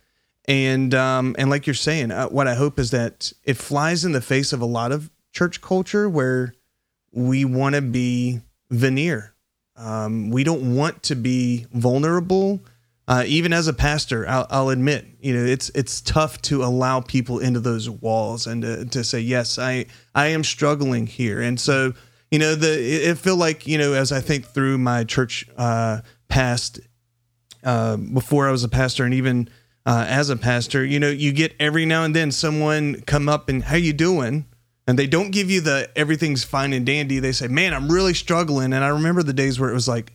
[0.46, 4.12] And um, and like you're saying, uh, what I hope is that it flies in
[4.12, 6.54] the face of a lot of church culture where
[7.10, 9.34] we want to be veneer.
[9.74, 12.60] Um, we don't want to be vulnerable.
[13.08, 17.00] Uh, even as a pastor, I'll, I'll admit, you know, it's it's tough to allow
[17.00, 21.40] people into those walls and to, to say, yes, I I am struggling here.
[21.42, 21.94] And so,
[22.30, 25.46] you know, the it, it feel like you know, as I think through my church
[25.56, 26.78] uh, past,
[27.64, 29.48] uh, before I was a pastor, and even
[29.84, 33.48] uh, as a pastor, you know, you get every now and then someone come up
[33.48, 34.46] and how you doing,
[34.86, 37.18] and they don't give you the everything's fine and dandy.
[37.18, 40.12] They say, "Man, I'm really struggling." And I remember the days where it was like,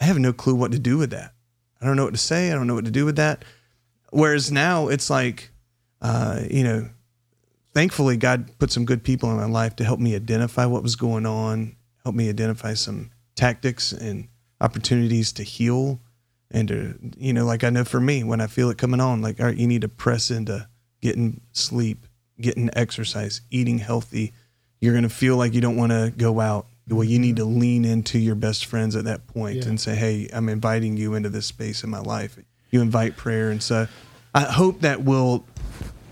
[0.00, 1.33] I have no clue what to do with that.
[1.80, 2.50] I don't know what to say.
[2.50, 3.44] I don't know what to do with that.
[4.10, 5.50] Whereas now it's like,
[6.00, 6.88] uh, you know,
[7.72, 10.96] thankfully God put some good people in my life to help me identify what was
[10.96, 14.28] going on, help me identify some tactics and
[14.60, 16.00] opportunities to heal
[16.50, 19.20] and to, you know, like I know for me, when I feel it coming on,
[19.20, 20.68] like, all right, you need to press into
[21.00, 22.06] getting sleep,
[22.40, 24.32] getting exercise, eating healthy.
[24.80, 26.66] You're going to feel like you don't want to go out.
[26.88, 29.68] Well, you need to lean into your best friends at that point Yeah.
[29.68, 32.38] and say, hey, I'm inviting you into this space in my life.
[32.70, 33.50] You invite prayer.
[33.50, 33.86] And so
[34.34, 35.44] I hope that will,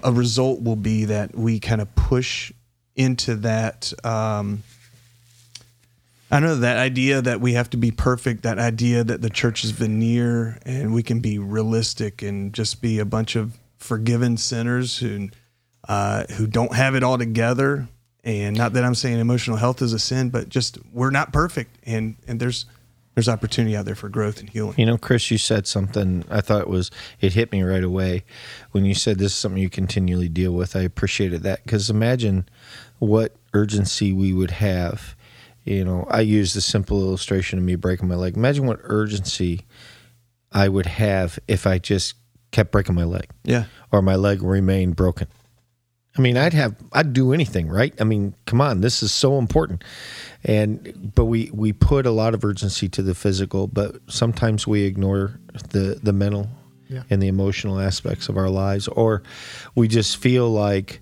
[0.03, 2.53] a result will be that we kind of push
[2.97, 3.93] into that.
[4.05, 4.63] Um,
[6.31, 9.65] I know that idea that we have to be perfect, that idea that the church
[9.65, 14.97] is veneer and we can be realistic and just be a bunch of forgiven sinners
[14.99, 15.29] who
[15.89, 17.89] uh, who don't have it all together.
[18.25, 21.77] And not that I'm saying emotional health is a sin, but just we're not perfect,
[21.85, 22.67] and and there's
[23.15, 24.75] there's opportunity out there for growth and healing.
[24.79, 28.25] You know, Chris, you said something I thought was, it hit me right away
[28.71, 30.75] when you said this is something you continually deal with.
[30.75, 32.49] I appreciated that because imagine
[32.99, 35.15] what urgency we would have.
[35.65, 38.37] You know, I use the simple illustration of me breaking my leg.
[38.37, 39.67] Imagine what urgency
[40.51, 42.15] I would have if I just
[42.51, 45.29] kept breaking my leg Yeah, or my leg remained broken.
[46.17, 47.95] I mean, I'd have, I'd do anything, right?
[47.99, 49.83] I mean, come on, this is so important.
[50.45, 54.83] And, but we, we put a lot of urgency to the physical, but sometimes we
[54.83, 55.41] ignore
[55.71, 56.49] the, the mental
[56.89, 57.05] Yeah.
[57.09, 59.23] and the emotional aspects of our lives, or
[59.75, 61.01] we just feel like,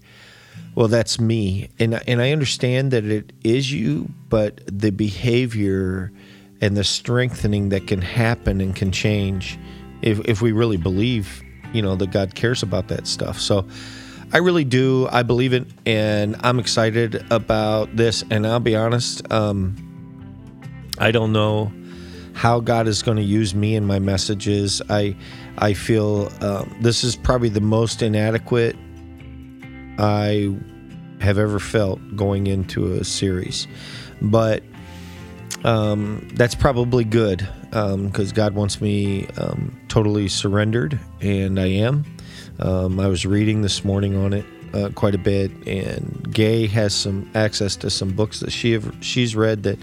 [0.77, 1.71] well, that's me.
[1.81, 6.13] And, and I understand that it is you, but the behavior
[6.61, 9.59] and the strengthening that can happen and can change
[10.03, 11.43] if, if we really believe,
[11.73, 13.41] you know, that God cares about that stuff.
[13.41, 13.67] So
[14.33, 15.09] I really do.
[15.11, 15.67] I believe it.
[15.87, 18.23] And I'm excited about this.
[18.31, 19.77] And I'll be honest, um,
[20.99, 21.73] I don't know
[22.35, 24.81] how God is going to use me in my messages.
[24.89, 25.17] I
[25.59, 28.77] I feel um, this is probably the most inadequate
[29.99, 30.57] I
[31.21, 33.67] have ever felt going into a series,
[34.23, 34.63] but
[35.65, 42.05] um, that's probably good because God wants me um, totally surrendered, and I am.
[42.59, 46.95] Um, I was reading this morning on it uh, quite a bit, and Gay has
[46.95, 49.79] some access to some books that she have, she's read that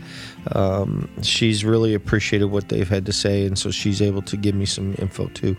[0.53, 4.55] um, she's really appreciated what they've had to say, and so she's able to give
[4.55, 5.57] me some info too.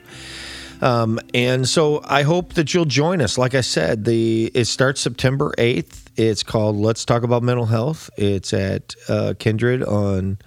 [0.80, 3.36] Um, and so I hope that you'll join us.
[3.36, 6.10] Like I said, the it starts September eighth.
[6.16, 8.10] It's called Let's Talk About Mental Health.
[8.16, 10.38] It's at uh, Kindred on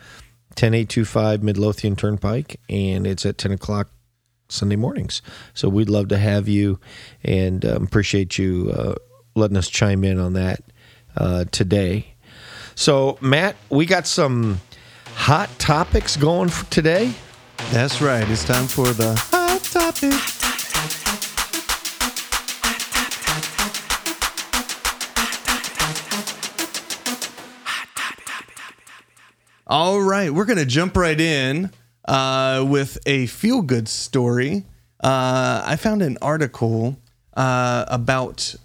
[0.56, 3.90] 10825 Midlothian Turnpike, and it's at 10 o'clock
[4.52, 5.22] Sunday mornings.
[5.54, 6.80] So we'd love to have you
[7.24, 8.96] and um, appreciate you uh,
[9.36, 10.62] letting us chime in on that
[11.16, 12.14] uh, today.
[12.76, 14.60] So, Matt, we got some
[15.16, 17.14] hot topics going for today.
[17.72, 18.28] that's right.
[18.30, 20.14] It's time for the hot topic.
[29.68, 31.72] All right, we're gonna jump right in
[32.06, 34.66] uh, with a feel good story.
[35.00, 36.98] Uh, I found an article
[37.36, 38.56] uh, about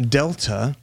[0.00, 0.76] Delta,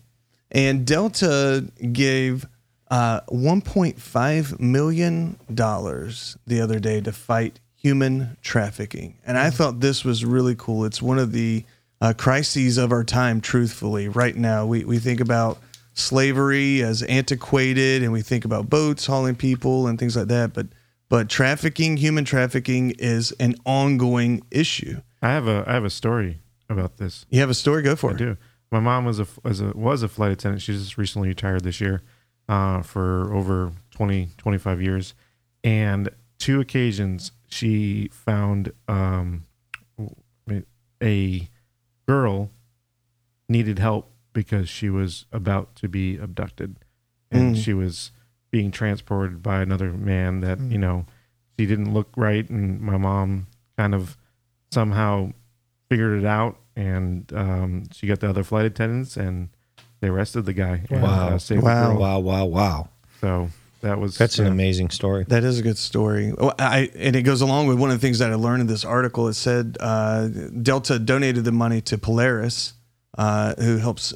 [0.52, 2.46] and Delta gave
[2.92, 10.04] uh, 1.5 million dollars the other day to fight human trafficking, and I thought this
[10.04, 10.86] was really cool.
[10.86, 11.64] It's one of the
[12.02, 13.42] uh, crises of our time.
[13.42, 15.60] Truthfully, right now we we think about
[15.94, 20.68] slavery as antiquated, and we think about boats hauling people and things like that, but
[21.10, 25.02] but trafficking, human trafficking, is an ongoing issue.
[25.22, 26.40] I have a I have a story
[26.70, 27.26] about this.
[27.30, 27.82] You have a story?
[27.84, 28.18] Go for I it.
[28.18, 28.38] do.
[28.72, 30.62] My mom was a was a was a flight attendant.
[30.64, 32.02] She just recently retired this year
[32.50, 35.14] uh, for over 20, 25 years.
[35.64, 39.46] And two occasions she found um,
[41.02, 41.50] a
[42.08, 42.50] girl
[43.48, 46.78] needed help because she was about to be abducted
[47.32, 47.64] and Mm.
[47.64, 48.12] she was
[48.54, 51.08] being transported by another man that you know
[51.58, 53.48] she didn't look right and my mom
[53.80, 54.16] kind of
[54.72, 55.34] somehow
[55.90, 59.50] figured it out and um, she got the other flight attendants and
[60.02, 61.30] they arrested the guy and Wow.
[61.30, 61.82] uh, saved Wow.
[61.88, 62.00] the girl.
[62.00, 62.90] Wow, wow, wow.
[63.20, 63.50] so
[63.82, 65.26] that was That's an amazing story.
[65.28, 66.32] That is a good story.
[66.32, 68.68] Well, I and it goes along with one of the things that I learned in
[68.68, 69.28] this article.
[69.30, 70.28] It said uh,
[70.62, 72.74] Delta donated the money to Polaris,
[73.18, 74.14] uh, who helps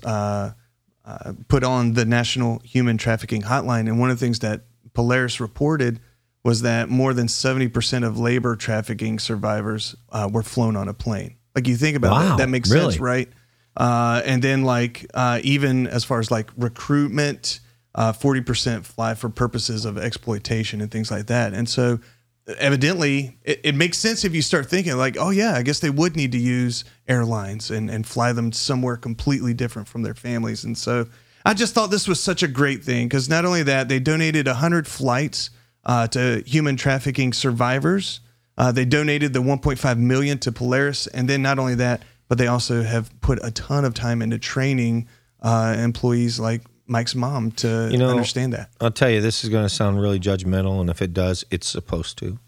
[1.07, 3.87] uh, uh, put on the National Human Trafficking Hotline.
[3.87, 4.61] And one of the things that
[4.93, 5.99] Polaris reported
[6.43, 10.93] was that more than seventy percent of labor trafficking survivors uh, were flown on a
[10.93, 11.35] plane.
[11.55, 12.91] Like you think about Wow, that, that makes really?
[12.91, 13.29] sense, right?
[13.75, 17.59] Uh, and then like uh, even as far as like recruitment,
[17.95, 21.53] uh, forty percent fly for purposes of exploitation and things like that.
[21.53, 21.99] And so
[22.47, 25.89] evidently it, it makes sense if you start thinking like, oh yeah, I guess they
[25.89, 30.63] would need to use airlines and, and fly them somewhere completely different from their families.
[30.63, 31.07] And so
[31.45, 34.47] I just thought this was such a great thing because not only that, they donated
[34.47, 35.49] 100 flights
[35.85, 38.21] uh, to human trafficking survivors
[38.57, 42.47] Uh, they donated the 1.5 million to Polaris, and then not only that, but they
[42.47, 45.07] also have put a ton of time into training
[45.43, 48.69] uh, employees like Mike's mom to You know, understand that.
[48.79, 51.67] I'll tell you, this is going to sound really judgmental, and if it does, it's
[51.67, 52.39] supposed to.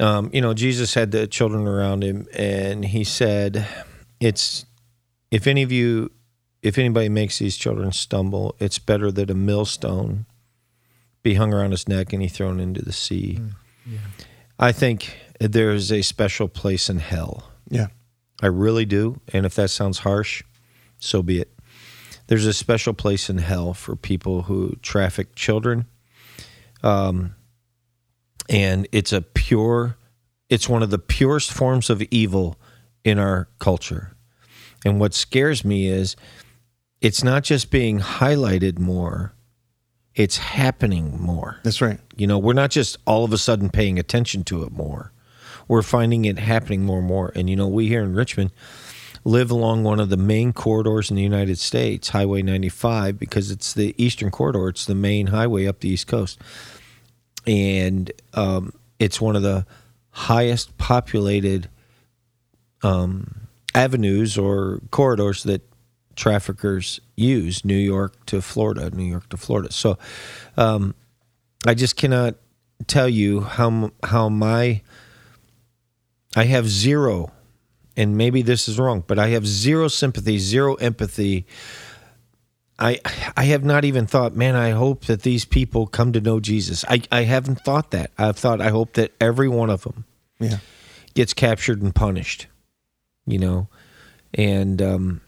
[0.00, 3.66] Um, you know, Jesus had the children around him, and he said,
[4.20, 4.64] "It's
[5.30, 6.12] if any of you,
[6.62, 10.26] if anybody makes these children stumble, it's better that a millstone
[11.24, 13.40] be hung around his neck and he thrown into the sea."
[14.58, 17.50] I think there is a special place in hell.
[17.68, 17.88] Yeah.
[18.42, 19.20] I really do.
[19.32, 20.42] And if that sounds harsh,
[20.98, 21.52] so be it.
[22.28, 25.86] There's a special place in hell for people who traffic children.
[26.82, 27.34] Um,
[28.48, 29.96] and it's a pure,
[30.48, 32.56] it's one of the purest forms of evil
[33.02, 34.12] in our culture.
[34.84, 36.16] And what scares me is
[37.00, 39.32] it's not just being highlighted more,
[40.14, 41.58] it's happening more.
[41.62, 42.00] That's right.
[42.16, 45.12] You know, we're not just all of a sudden paying attention to it more.
[45.66, 47.32] We're finding it happening more and more.
[47.34, 48.50] And you know, we here in Richmond
[49.28, 53.74] live along one of the main corridors in the United States, Highway 95, because it's
[53.74, 54.68] the eastern corridor.
[54.68, 56.38] It's the main highway up the East Coast.
[57.46, 59.66] And um, it's one of the
[60.10, 61.68] highest populated
[62.82, 65.60] um, avenues or corridors that
[66.16, 69.70] traffickers use, New York to Florida, New York to Florida.
[69.70, 69.98] So
[70.56, 70.94] um,
[71.66, 72.36] I just cannot
[72.86, 74.80] tell you how how my
[76.34, 77.32] I have zero,
[77.98, 81.44] and maybe this is wrong, but I have zero sympathy, zero empathy.
[82.78, 83.00] I
[83.36, 86.84] I have not even thought, man, I hope that these people come to know Jesus.
[86.88, 88.12] I, I haven't thought that.
[88.16, 90.04] I've thought I hope that every one of them
[90.38, 90.58] Yeah.
[91.14, 92.46] gets captured and punished.
[93.26, 93.68] You know,
[94.32, 95.20] and um,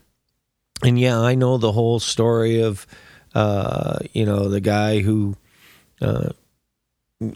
[0.83, 2.87] and yeah, I know the whole story of
[3.35, 5.37] uh, you know the guy who
[6.01, 6.31] uh,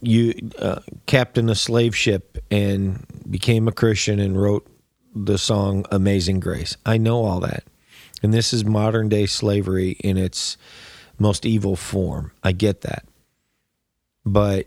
[0.00, 4.66] you uh, captained a slave ship and became a Christian and wrote
[5.14, 7.64] the song "Amazing Grace." I know all that,
[8.22, 10.56] and this is modern day slavery in its
[11.18, 12.32] most evil form.
[12.42, 13.04] I get that,
[14.24, 14.66] but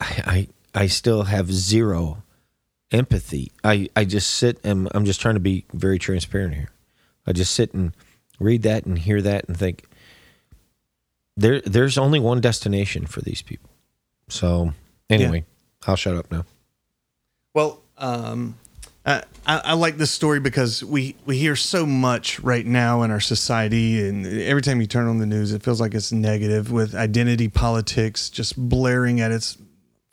[0.00, 2.22] I I, I still have zero
[2.90, 3.52] empathy.
[3.62, 6.70] I, I just sit and I'm just trying to be very transparent here.
[7.26, 7.92] I just sit and
[8.38, 9.84] read that and hear that and think
[11.36, 13.70] there there's only one destination for these people.
[14.28, 14.72] So
[15.10, 15.44] anyway,
[15.86, 16.44] I'll shut up now.
[17.52, 18.56] Well, um,
[19.06, 23.10] I, I I like this story because we, we hear so much right now in
[23.10, 26.72] our society, and every time you turn on the news, it feels like it's negative
[26.72, 29.58] with identity politics just blaring at its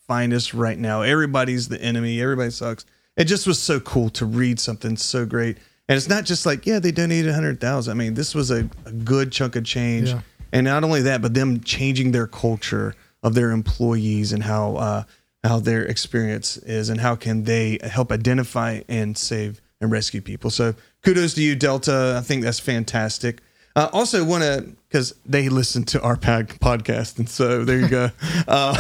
[0.08, 1.02] finest right now.
[1.04, 2.22] Everybody's the enemy.
[2.22, 2.86] Everybody sucks.
[3.16, 6.66] It just was so cool to read something so great, and it's not just like
[6.66, 7.92] yeah they donated a hundred thousand.
[7.92, 10.22] I mean this was a, a good chunk of change, Yeah.
[10.52, 15.04] and not only that, but them changing their culture of their employees and how uh,
[15.44, 20.50] how their experience is and how can they help identify and save and rescue people.
[20.50, 22.16] So kudos to you, Delta.
[22.18, 23.42] I think that's fantastic.
[23.76, 27.88] Uh, also, want to because they listen to our pod- podcast, and so there you
[27.88, 28.10] go.
[28.48, 28.76] uh,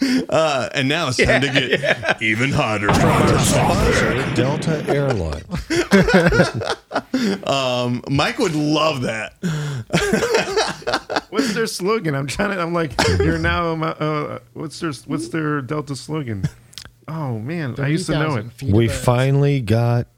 [0.30, 2.86] uh, and now it's time to get even hotter.
[4.34, 5.44] Delta Airlines.
[7.46, 9.34] Um, Mike would love that.
[11.30, 12.14] What's their slogan?
[12.14, 12.60] I'm trying to.
[12.62, 13.72] I'm like, you're now.
[13.82, 16.44] Uh, what's their What's their Delta slogan?
[17.08, 18.46] Oh man, I used to know it.
[18.62, 20.08] We finally got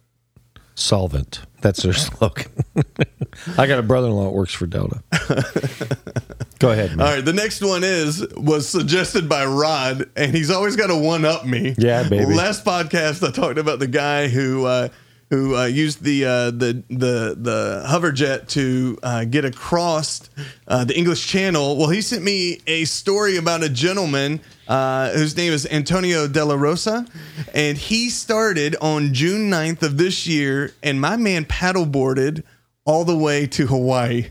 [0.75, 1.41] solvent.
[1.61, 2.53] That's their slogan.
[3.59, 5.03] I got a brother-in-law that works for Delta.
[6.59, 7.01] Go ahead, man.
[7.01, 10.97] All right, the next one is was suggested by Rod, and he's always got to
[10.97, 11.75] one up me.
[11.79, 12.35] Yeah, baby.
[12.35, 14.89] Last podcast, I talked about the guy who uh,
[15.31, 20.29] who uh, used the uh, the the the hover jet to uh, get across
[20.69, 21.77] uh, the English Channel.
[21.77, 26.45] Well, he sent me a story about a gentleman uh, whose name is Antonio De
[26.45, 27.07] La Rosa,
[27.53, 32.43] and he started on June 9th of this year, and my man paddleboarded
[32.85, 34.27] all the way to Hawaii.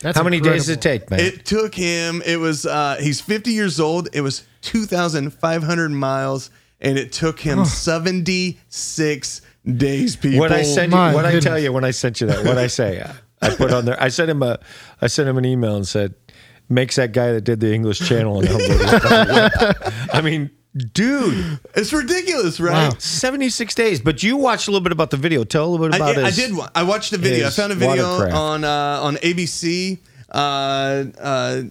[0.00, 1.06] That's How many days did it incredible.
[1.06, 1.20] take, man?
[1.20, 2.22] It took him.
[2.24, 2.66] It was.
[2.66, 4.08] Uh, he's 50 years old.
[4.12, 10.16] It was 2,500 miles, and it took him 76 days.
[10.16, 10.38] People.
[10.40, 11.62] What I sent you, My what I tell goodness.
[11.64, 13.04] you when I sent you that, what I say,
[13.42, 14.00] I put on there.
[14.02, 14.58] I sent him a,
[15.02, 16.14] I sent him an email and said,
[16.68, 18.40] makes that guy that did the English Channel.
[18.40, 18.48] And
[20.12, 20.50] I mean,
[20.92, 22.92] dude, It's ridiculous, right?
[22.92, 22.98] Wow.
[22.98, 24.00] seventy six days.
[24.00, 25.44] But you watched a little bit about the video.
[25.44, 26.56] Tell a little bit I, about I his- did.
[26.56, 27.42] wa- I watched a video.
[27.42, 28.34] I his found a video watercraft.
[28.36, 29.98] on uh, on ABC.
[30.30, 31.62] Uh, uh,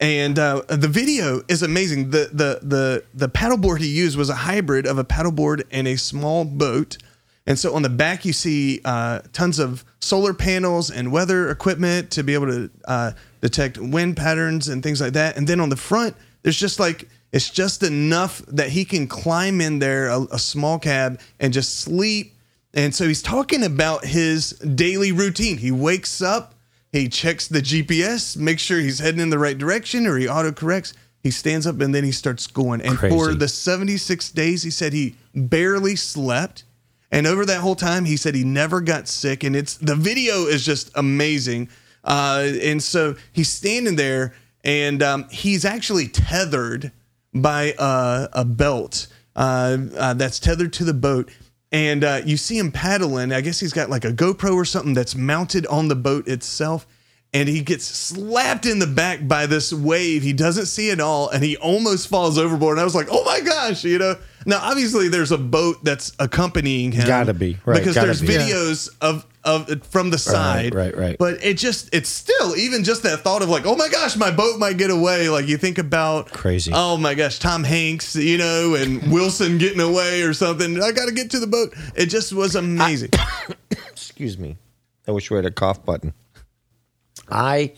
[0.00, 2.10] and uh, the video is amazing.
[2.10, 5.96] The the the the paddleboard he used was a hybrid of a paddleboard and a
[5.96, 6.98] small boat.
[7.46, 12.10] And so on the back you see uh, tons of solar panels and weather equipment
[12.12, 15.36] to be able to uh, detect wind patterns and things like that.
[15.36, 19.60] And then on the front there's just like it's just enough that he can climb
[19.60, 22.34] in there a, a small cab and just sleep.
[22.72, 25.58] And so he's talking about his daily routine.
[25.58, 26.54] He wakes up,
[26.92, 30.94] he checks the GPS, makes sure he's heading in the right direction, or he autocorrects.
[31.22, 32.80] He stands up and then he starts going.
[32.80, 36.64] And for the 76 days, he said he barely slept.
[37.10, 39.44] And over that whole time, he said he never got sick.
[39.44, 41.68] And it's the video is just amazing.
[42.04, 44.34] Uh, and so he's standing there
[44.64, 46.92] and um, he's actually tethered
[47.32, 51.30] by uh, a belt uh, uh, that's tethered to the boat.
[51.72, 53.32] And uh, you see him paddling.
[53.32, 56.86] I guess he's got like a GoPro or something that's mounted on the boat itself.
[57.36, 60.22] And he gets slapped in the back by this wave.
[60.22, 62.78] He doesn't see it all, and he almost falls overboard.
[62.78, 64.16] And I was like, "Oh my gosh!" You know.
[64.46, 67.06] Now, obviously, there's a boat that's accompanying him.
[67.06, 68.28] Gotta be, right, because gotta there's be.
[68.28, 70.74] videos of of from the side.
[70.74, 71.16] right, right.
[71.18, 74.30] But it just it's still even just that thought of like, oh my gosh, my
[74.30, 75.28] boat might get away.
[75.28, 76.72] Like you think about Crazy.
[76.74, 80.82] Oh my gosh, Tom Hanks, you know, and Wilson getting away or something.
[80.82, 81.74] I got to get to the boat.
[81.94, 83.10] It just was amazing.
[83.70, 84.56] Excuse me.
[85.06, 86.14] I wish we had a cough button.
[87.28, 87.72] I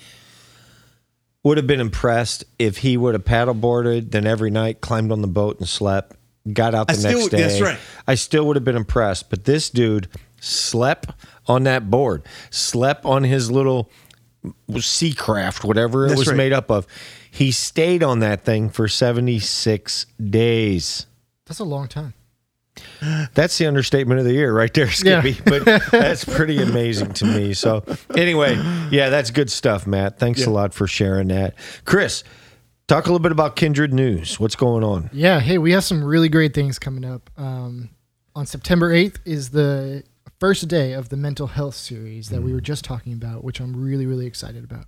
[1.42, 5.28] would have been impressed if he would have paddleboarded, then every night climbed on the
[5.28, 6.16] boat and slept,
[6.52, 7.40] got out the I still- next day.
[7.42, 7.78] that's right.
[8.06, 9.30] I still would have been impressed.
[9.30, 10.08] But this dude
[10.40, 11.10] slept
[11.46, 13.90] on that board, slept on his little
[14.78, 16.36] sea craft, whatever it That's was right.
[16.36, 16.86] made up of.
[17.30, 21.06] He stayed on that thing for 76 days.
[21.46, 22.14] That's a long time.
[23.34, 25.38] That's the understatement of the year right there, Skippy.
[25.44, 27.54] But that's pretty amazing to me.
[27.54, 27.84] So,
[28.16, 28.56] anyway,
[28.90, 30.18] yeah, that's good stuff, Matt.
[30.18, 31.54] Thanks a lot for sharing that.
[31.84, 32.24] Chris,
[32.86, 34.40] talk a little bit about Kindred News.
[34.40, 35.10] What's going on?
[35.12, 37.30] Yeah, hey, we have some really great things coming up.
[37.36, 37.90] Um,
[38.34, 40.04] on September 8th is the
[40.38, 43.74] first day of the mental health series that we were just talking about, which I'm
[43.76, 44.86] really, really excited about.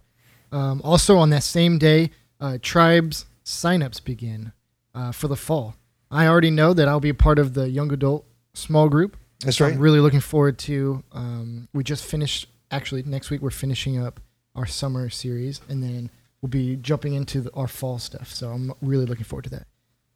[0.52, 4.52] Um, also, on that same day, uh, tribes signups begin
[4.94, 5.74] uh, for the fall.
[6.10, 9.16] I already know that I'll be a part of the young adult small group.
[9.44, 9.74] That's So right.
[9.74, 11.02] I'm really looking forward to.
[11.12, 12.48] Um, we just finished.
[12.70, 14.20] Actually, next week we're finishing up
[14.54, 18.32] our summer series, and then we'll be jumping into the, our fall stuff.
[18.32, 19.66] So I'm really looking forward to that.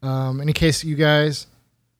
[0.07, 1.47] Um, in case you guys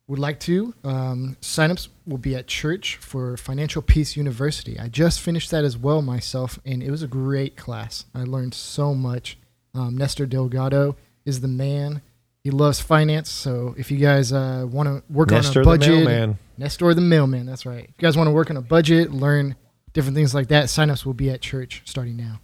[0.08, 4.80] would like to, um, signups will be at church for Financial Peace University.
[4.80, 8.06] I just finished that as well myself, and it was a great class.
[8.14, 9.38] I learned so much.
[9.74, 12.02] Um, Nestor Delgado is the man.
[12.46, 15.90] He loves finance, so if you guys uh, want to work Nestor on a budget,
[15.90, 16.38] the budget, mailman.
[16.60, 17.48] Nestor the mailman.
[17.48, 17.86] That's right.
[17.86, 19.56] If you guys want to work on a budget, learn
[19.94, 22.40] different things like that, signups will be at church starting now.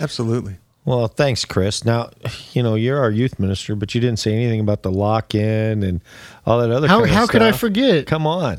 [0.00, 0.56] Absolutely.
[0.84, 1.84] Well, thanks, Chris.
[1.84, 2.10] Now,
[2.52, 5.84] you know, you're our youth minister, but you didn't say anything about the lock in
[5.84, 6.00] and
[6.44, 8.08] all that other How kind of how could I forget?
[8.08, 8.58] Come on.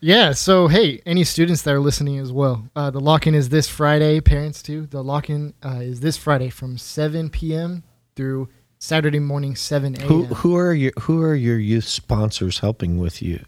[0.00, 0.32] Yeah.
[0.32, 4.22] So hey, any students that are listening as well, uh, the lock-in is this Friday.
[4.22, 4.86] Parents too.
[4.86, 7.82] The lock-in uh, is this Friday from 7 p.m.
[8.14, 8.48] through
[8.86, 10.06] Saturday morning 7 a.m.
[10.06, 13.44] Who who are your who are your youth sponsors helping with you?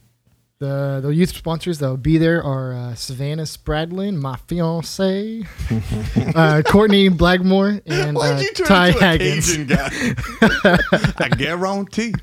[0.58, 5.44] The the youth sponsors that will be there are uh, Savannah Spradlin, my fiance,
[6.34, 9.56] uh, Courtney Blackmore, and uh, you turn Ty into a Haggins.
[9.56, 10.78] Cajun guy?
[11.24, 12.14] I guarantee.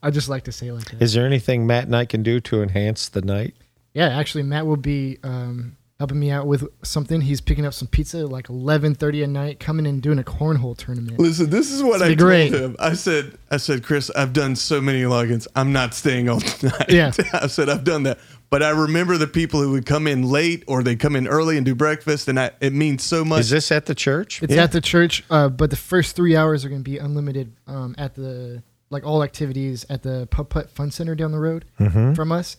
[0.00, 1.02] I just like to say like that.
[1.02, 3.56] Is there anything Matt and I can do to enhance the night?
[3.94, 7.20] Yeah, actually, Matt will be um, helping me out with something.
[7.20, 10.76] He's picking up some pizza at like 11:30 at night, coming and doing a cornhole
[10.76, 11.18] tournament.
[11.20, 12.52] Listen, this is what It's I gonna told great.
[12.54, 12.76] him.
[12.80, 15.46] I said, I said, Chris, I've done so many logins.
[15.54, 16.88] I'm not staying all night.
[16.88, 17.12] Yeah.
[17.34, 20.64] I said I've done that, but I remember the people who would come in late
[20.66, 23.40] or they come in early and do breakfast, and I, it means so much.
[23.40, 24.42] Is this at the church?
[24.42, 27.52] It's at the church, uh, but the first three hours are going to be unlimited
[27.66, 31.66] um, at the like all activities at the Putt Putt Fun Center down the road
[31.78, 32.14] Mm-hmm.
[32.14, 32.56] from us.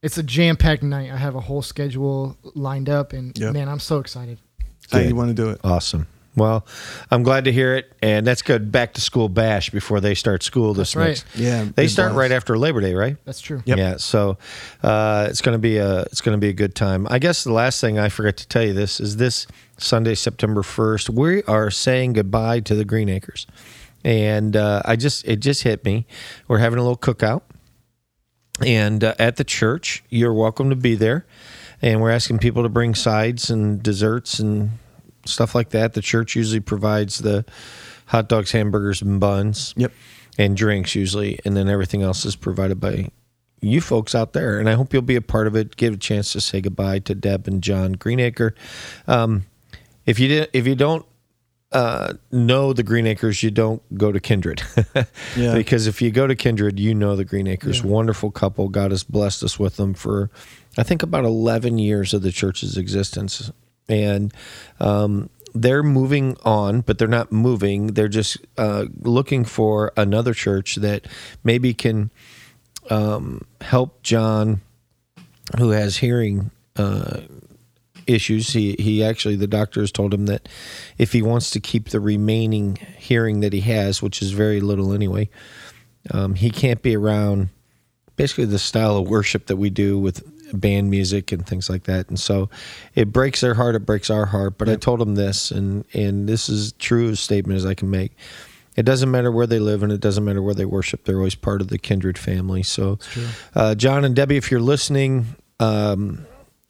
[0.00, 1.10] It's a jam packed night.
[1.10, 3.52] I have a whole schedule lined up, and Yep.
[3.52, 4.38] man, I'm so excited.
[4.92, 5.60] how you want to do it?
[5.64, 6.06] Awesome.
[6.36, 6.64] Well,
[7.10, 8.70] I'm glad to hear it, and that's good.
[8.72, 11.08] Back to school bash before they start school this That's right.
[11.08, 11.26] next.
[11.36, 12.16] Yeah, They start boss.
[12.18, 13.16] right after Labor Day, right?
[13.26, 13.60] That's true.
[13.66, 13.76] Yep.
[13.76, 13.96] Yeah.
[13.98, 14.38] So
[14.82, 17.06] uh, it's going to be a it's going to be a good time.
[17.10, 19.46] I guess the last thing I forgot to tell you this is this
[19.78, 23.46] Sunday, September first, we are saying goodbye to the Greenacres,
[24.04, 26.06] and uh, I just it just hit me.
[26.46, 27.42] We're having a little cookout,
[28.64, 31.26] and uh, at the church, you're welcome to be there,
[31.80, 34.70] and we're asking people to bring sides and desserts and
[35.24, 35.94] stuff like that.
[35.94, 37.44] The church usually provides the
[38.06, 39.92] hot dogs, hamburgers, and buns Yep.
[40.38, 43.10] and drinks usually, and then everything else is provided by
[43.60, 44.58] you folks out there.
[44.58, 45.76] And I hope you'll be a part of it.
[45.76, 48.54] Give a chance to say goodbye to Deb and John Greenacre.
[49.06, 49.46] Um,
[50.06, 51.04] if you did, if you don't
[51.72, 54.62] uh, know the Greenacres, you don't go to Kindred.
[55.36, 55.54] Yeah.
[55.54, 57.80] because if you go to Kindred, you know the Greenacres.
[57.80, 57.86] Yeah.
[57.86, 58.68] Wonderful couple.
[58.68, 60.30] God has blessed us with them for,
[60.76, 63.50] I think, about 11 years of the church's existence.
[63.88, 64.32] And
[64.80, 67.88] um, they're moving on, but they're not moving.
[67.88, 71.06] They're just uh, looking for another church that
[71.44, 72.10] maybe can
[72.90, 74.60] um, help John,
[75.58, 77.20] who has hearing uh,
[78.08, 78.52] issues.
[78.52, 80.48] He he actually the doctors told him that
[80.96, 84.92] if he wants to keep the remaining hearing that he has, which is very little
[84.92, 85.28] anyway,
[86.10, 87.50] um, he can't be around
[88.16, 92.08] basically the style of worship that we do with band music and things like that.
[92.08, 92.48] And so
[92.94, 94.58] it breaks their heart, it breaks our heart.
[94.58, 98.16] But I told him this, and and this is true statement as I can make.
[98.76, 101.04] It doesn't matter where they live and it doesn't matter where they worship.
[101.04, 102.62] They're always part of the kindred family.
[102.62, 103.00] So,
[103.56, 106.27] uh, John and Debbie, if you're listening, um,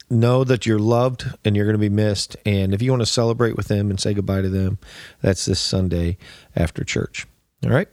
[0.09, 2.35] know that you're loved and you're going to be missed.
[2.45, 4.79] And if you want to celebrate with them and say goodbye to them,
[5.21, 6.17] that's this Sunday
[6.55, 7.27] after church.
[7.63, 7.87] All right.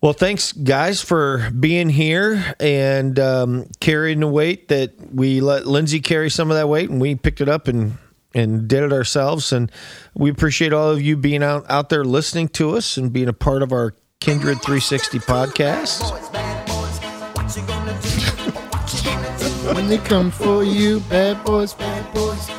[0.00, 6.00] Well, thanks, guys, for being here and um, carrying the weight that we let Lindsay
[6.00, 7.98] carry some of that weight, and we picked it up and
[8.34, 9.52] and did it ourselves.
[9.52, 9.70] And
[10.14, 13.32] we appreciate all of you being out out there listening to us and being a
[13.32, 16.02] part of our Kindred 360 podcast.
[19.62, 22.48] When they come for you, bad boys, bad boys.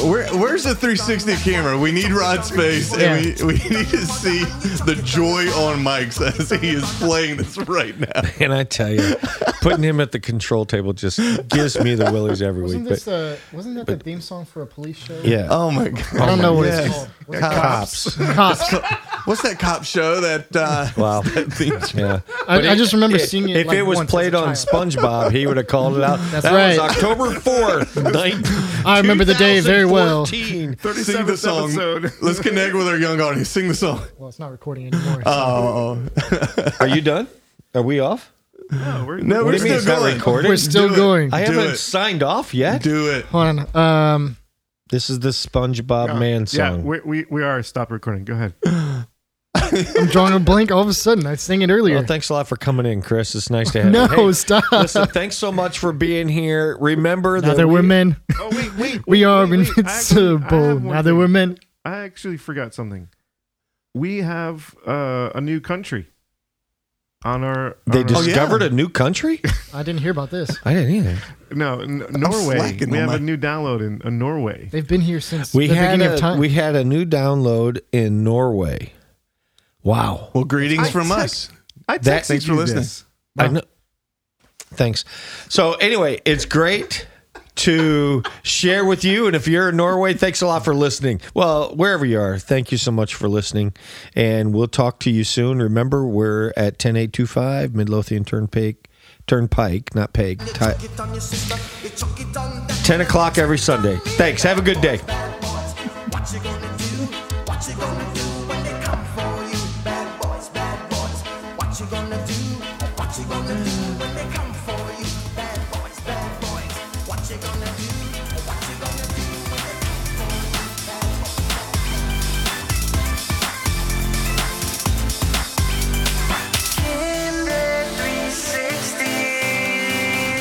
[0.00, 1.78] Where, where's the 360 camera?
[1.78, 4.44] We need Rod space, and we, we need to see
[4.86, 8.22] the joy on Mike's as he is playing this right now.
[8.40, 9.16] And I tell you,
[9.60, 11.18] putting him at the control table just
[11.48, 12.88] gives me the willies every Wasn't week.
[12.90, 15.20] this uh, wasn't that the theme song for a police show?
[15.22, 15.48] yeah.
[15.50, 16.16] Oh my god!
[16.16, 16.86] I don't know what Yes.
[16.86, 17.10] it's called.
[17.30, 18.16] What's it Cops.
[18.34, 18.72] Cops.
[19.26, 20.54] What's that cop show that?
[20.56, 21.20] Uh, Wow.
[21.24, 21.78] theme?
[21.94, 22.20] Yeah.
[22.48, 23.56] I, I just remember If- seeing it.
[23.58, 24.56] If like, it was once as played a on child.
[24.92, 26.18] SpongeBob, he would have called it out.
[26.30, 26.78] That's that right.
[26.80, 30.24] was October 4th, night- I remember the day very well.
[30.24, 31.04] 2014.
[31.04, 31.64] Sing the 37th song.
[31.70, 32.12] episode.
[32.22, 33.50] Let's connect with our young audience.
[33.50, 34.00] Sing the song.
[34.16, 35.22] Well, it's not recording anymore.
[35.22, 37.28] so- Oh Are you done?
[37.74, 38.32] Are we off?
[38.70, 40.14] No, we're, no, we're do you mean still it's not going.
[40.14, 40.48] recording?
[40.50, 40.96] We're still Do it.
[40.96, 41.34] going.
[41.34, 41.76] I Do haven't it.
[41.76, 42.82] signed off yet.
[42.82, 43.24] Do it.
[43.26, 43.76] Hold on.
[43.76, 44.36] Um,
[44.90, 46.84] This is the SpongeBob Man Yeah, song.
[46.84, 47.62] we, we we are.
[47.62, 48.24] Stop recording.
[48.24, 48.54] Go ahead.
[49.54, 50.72] I'm drawing a blank.
[50.72, 51.96] All of a sudden, I sang it earlier.
[51.96, 53.34] well, thanks a lot for coming in, Chris.
[53.36, 54.26] It's nice to have no, you.
[54.26, 54.64] Hey, stop.
[54.72, 56.76] listen, thanks so much for being here.
[56.80, 58.94] Remember now that that we- we're men, Oh wait, wait.
[59.06, 59.68] we wait, are wait, wait.
[59.86, 60.80] Actually- invincible.
[60.80, 61.18] Now that thing.
[61.18, 61.58] we're men.
[61.84, 63.08] I actually forgot something.
[63.94, 66.08] We have uh, a new country
[67.24, 67.76] on our.
[67.86, 68.68] They our- discovered yeah.
[68.68, 69.40] a new country?
[69.74, 70.56] I didn't hear about this.
[70.64, 71.18] I didn't either.
[71.52, 72.56] no n- Norway.
[72.56, 74.68] slacking We on have my- a new download in uh, Norway.
[74.70, 76.38] They've been here since We the had beginning a, of time.
[76.38, 78.92] we had a new download in Norway.
[79.82, 80.30] Wow.
[80.34, 81.50] Well, greetings I from text- us.
[81.88, 82.82] I That- texted Thanks for you listening.
[82.82, 83.04] this.
[83.38, 83.62] I know.
[84.72, 85.04] Thanks.
[85.48, 87.06] So anyway, it's great
[87.56, 89.26] to share with you.
[89.26, 91.20] And if you're in Norway, thanks a lot for listening.
[91.34, 93.72] Well, wherever you are, thank you so much for listening.
[94.14, 95.58] And we'll talk to you soon.
[95.60, 98.88] Remember, we're at 10825 Midlothian Turnpike,
[99.26, 100.40] Turnpike, not Peg.
[100.40, 100.88] Ti-
[102.84, 103.96] 10 o'clock every Sunday.
[103.96, 104.42] Thanks.
[104.42, 105.00] Have a good day.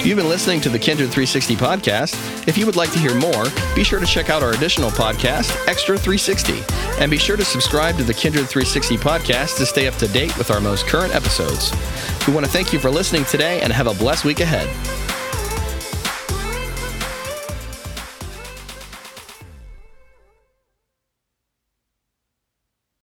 [0.09, 2.47] You've been listening to the Kindred 360 podcast.
[2.47, 3.43] If you would like to hear more,
[3.75, 6.63] be sure to check out our additional podcast, Extra 360,
[6.99, 10.35] and be sure to subscribe to the Kindred 360 podcast to stay up to date
[10.35, 11.71] with our most current episodes.
[12.25, 14.67] We want to thank you for listening today and have a blessed week ahead.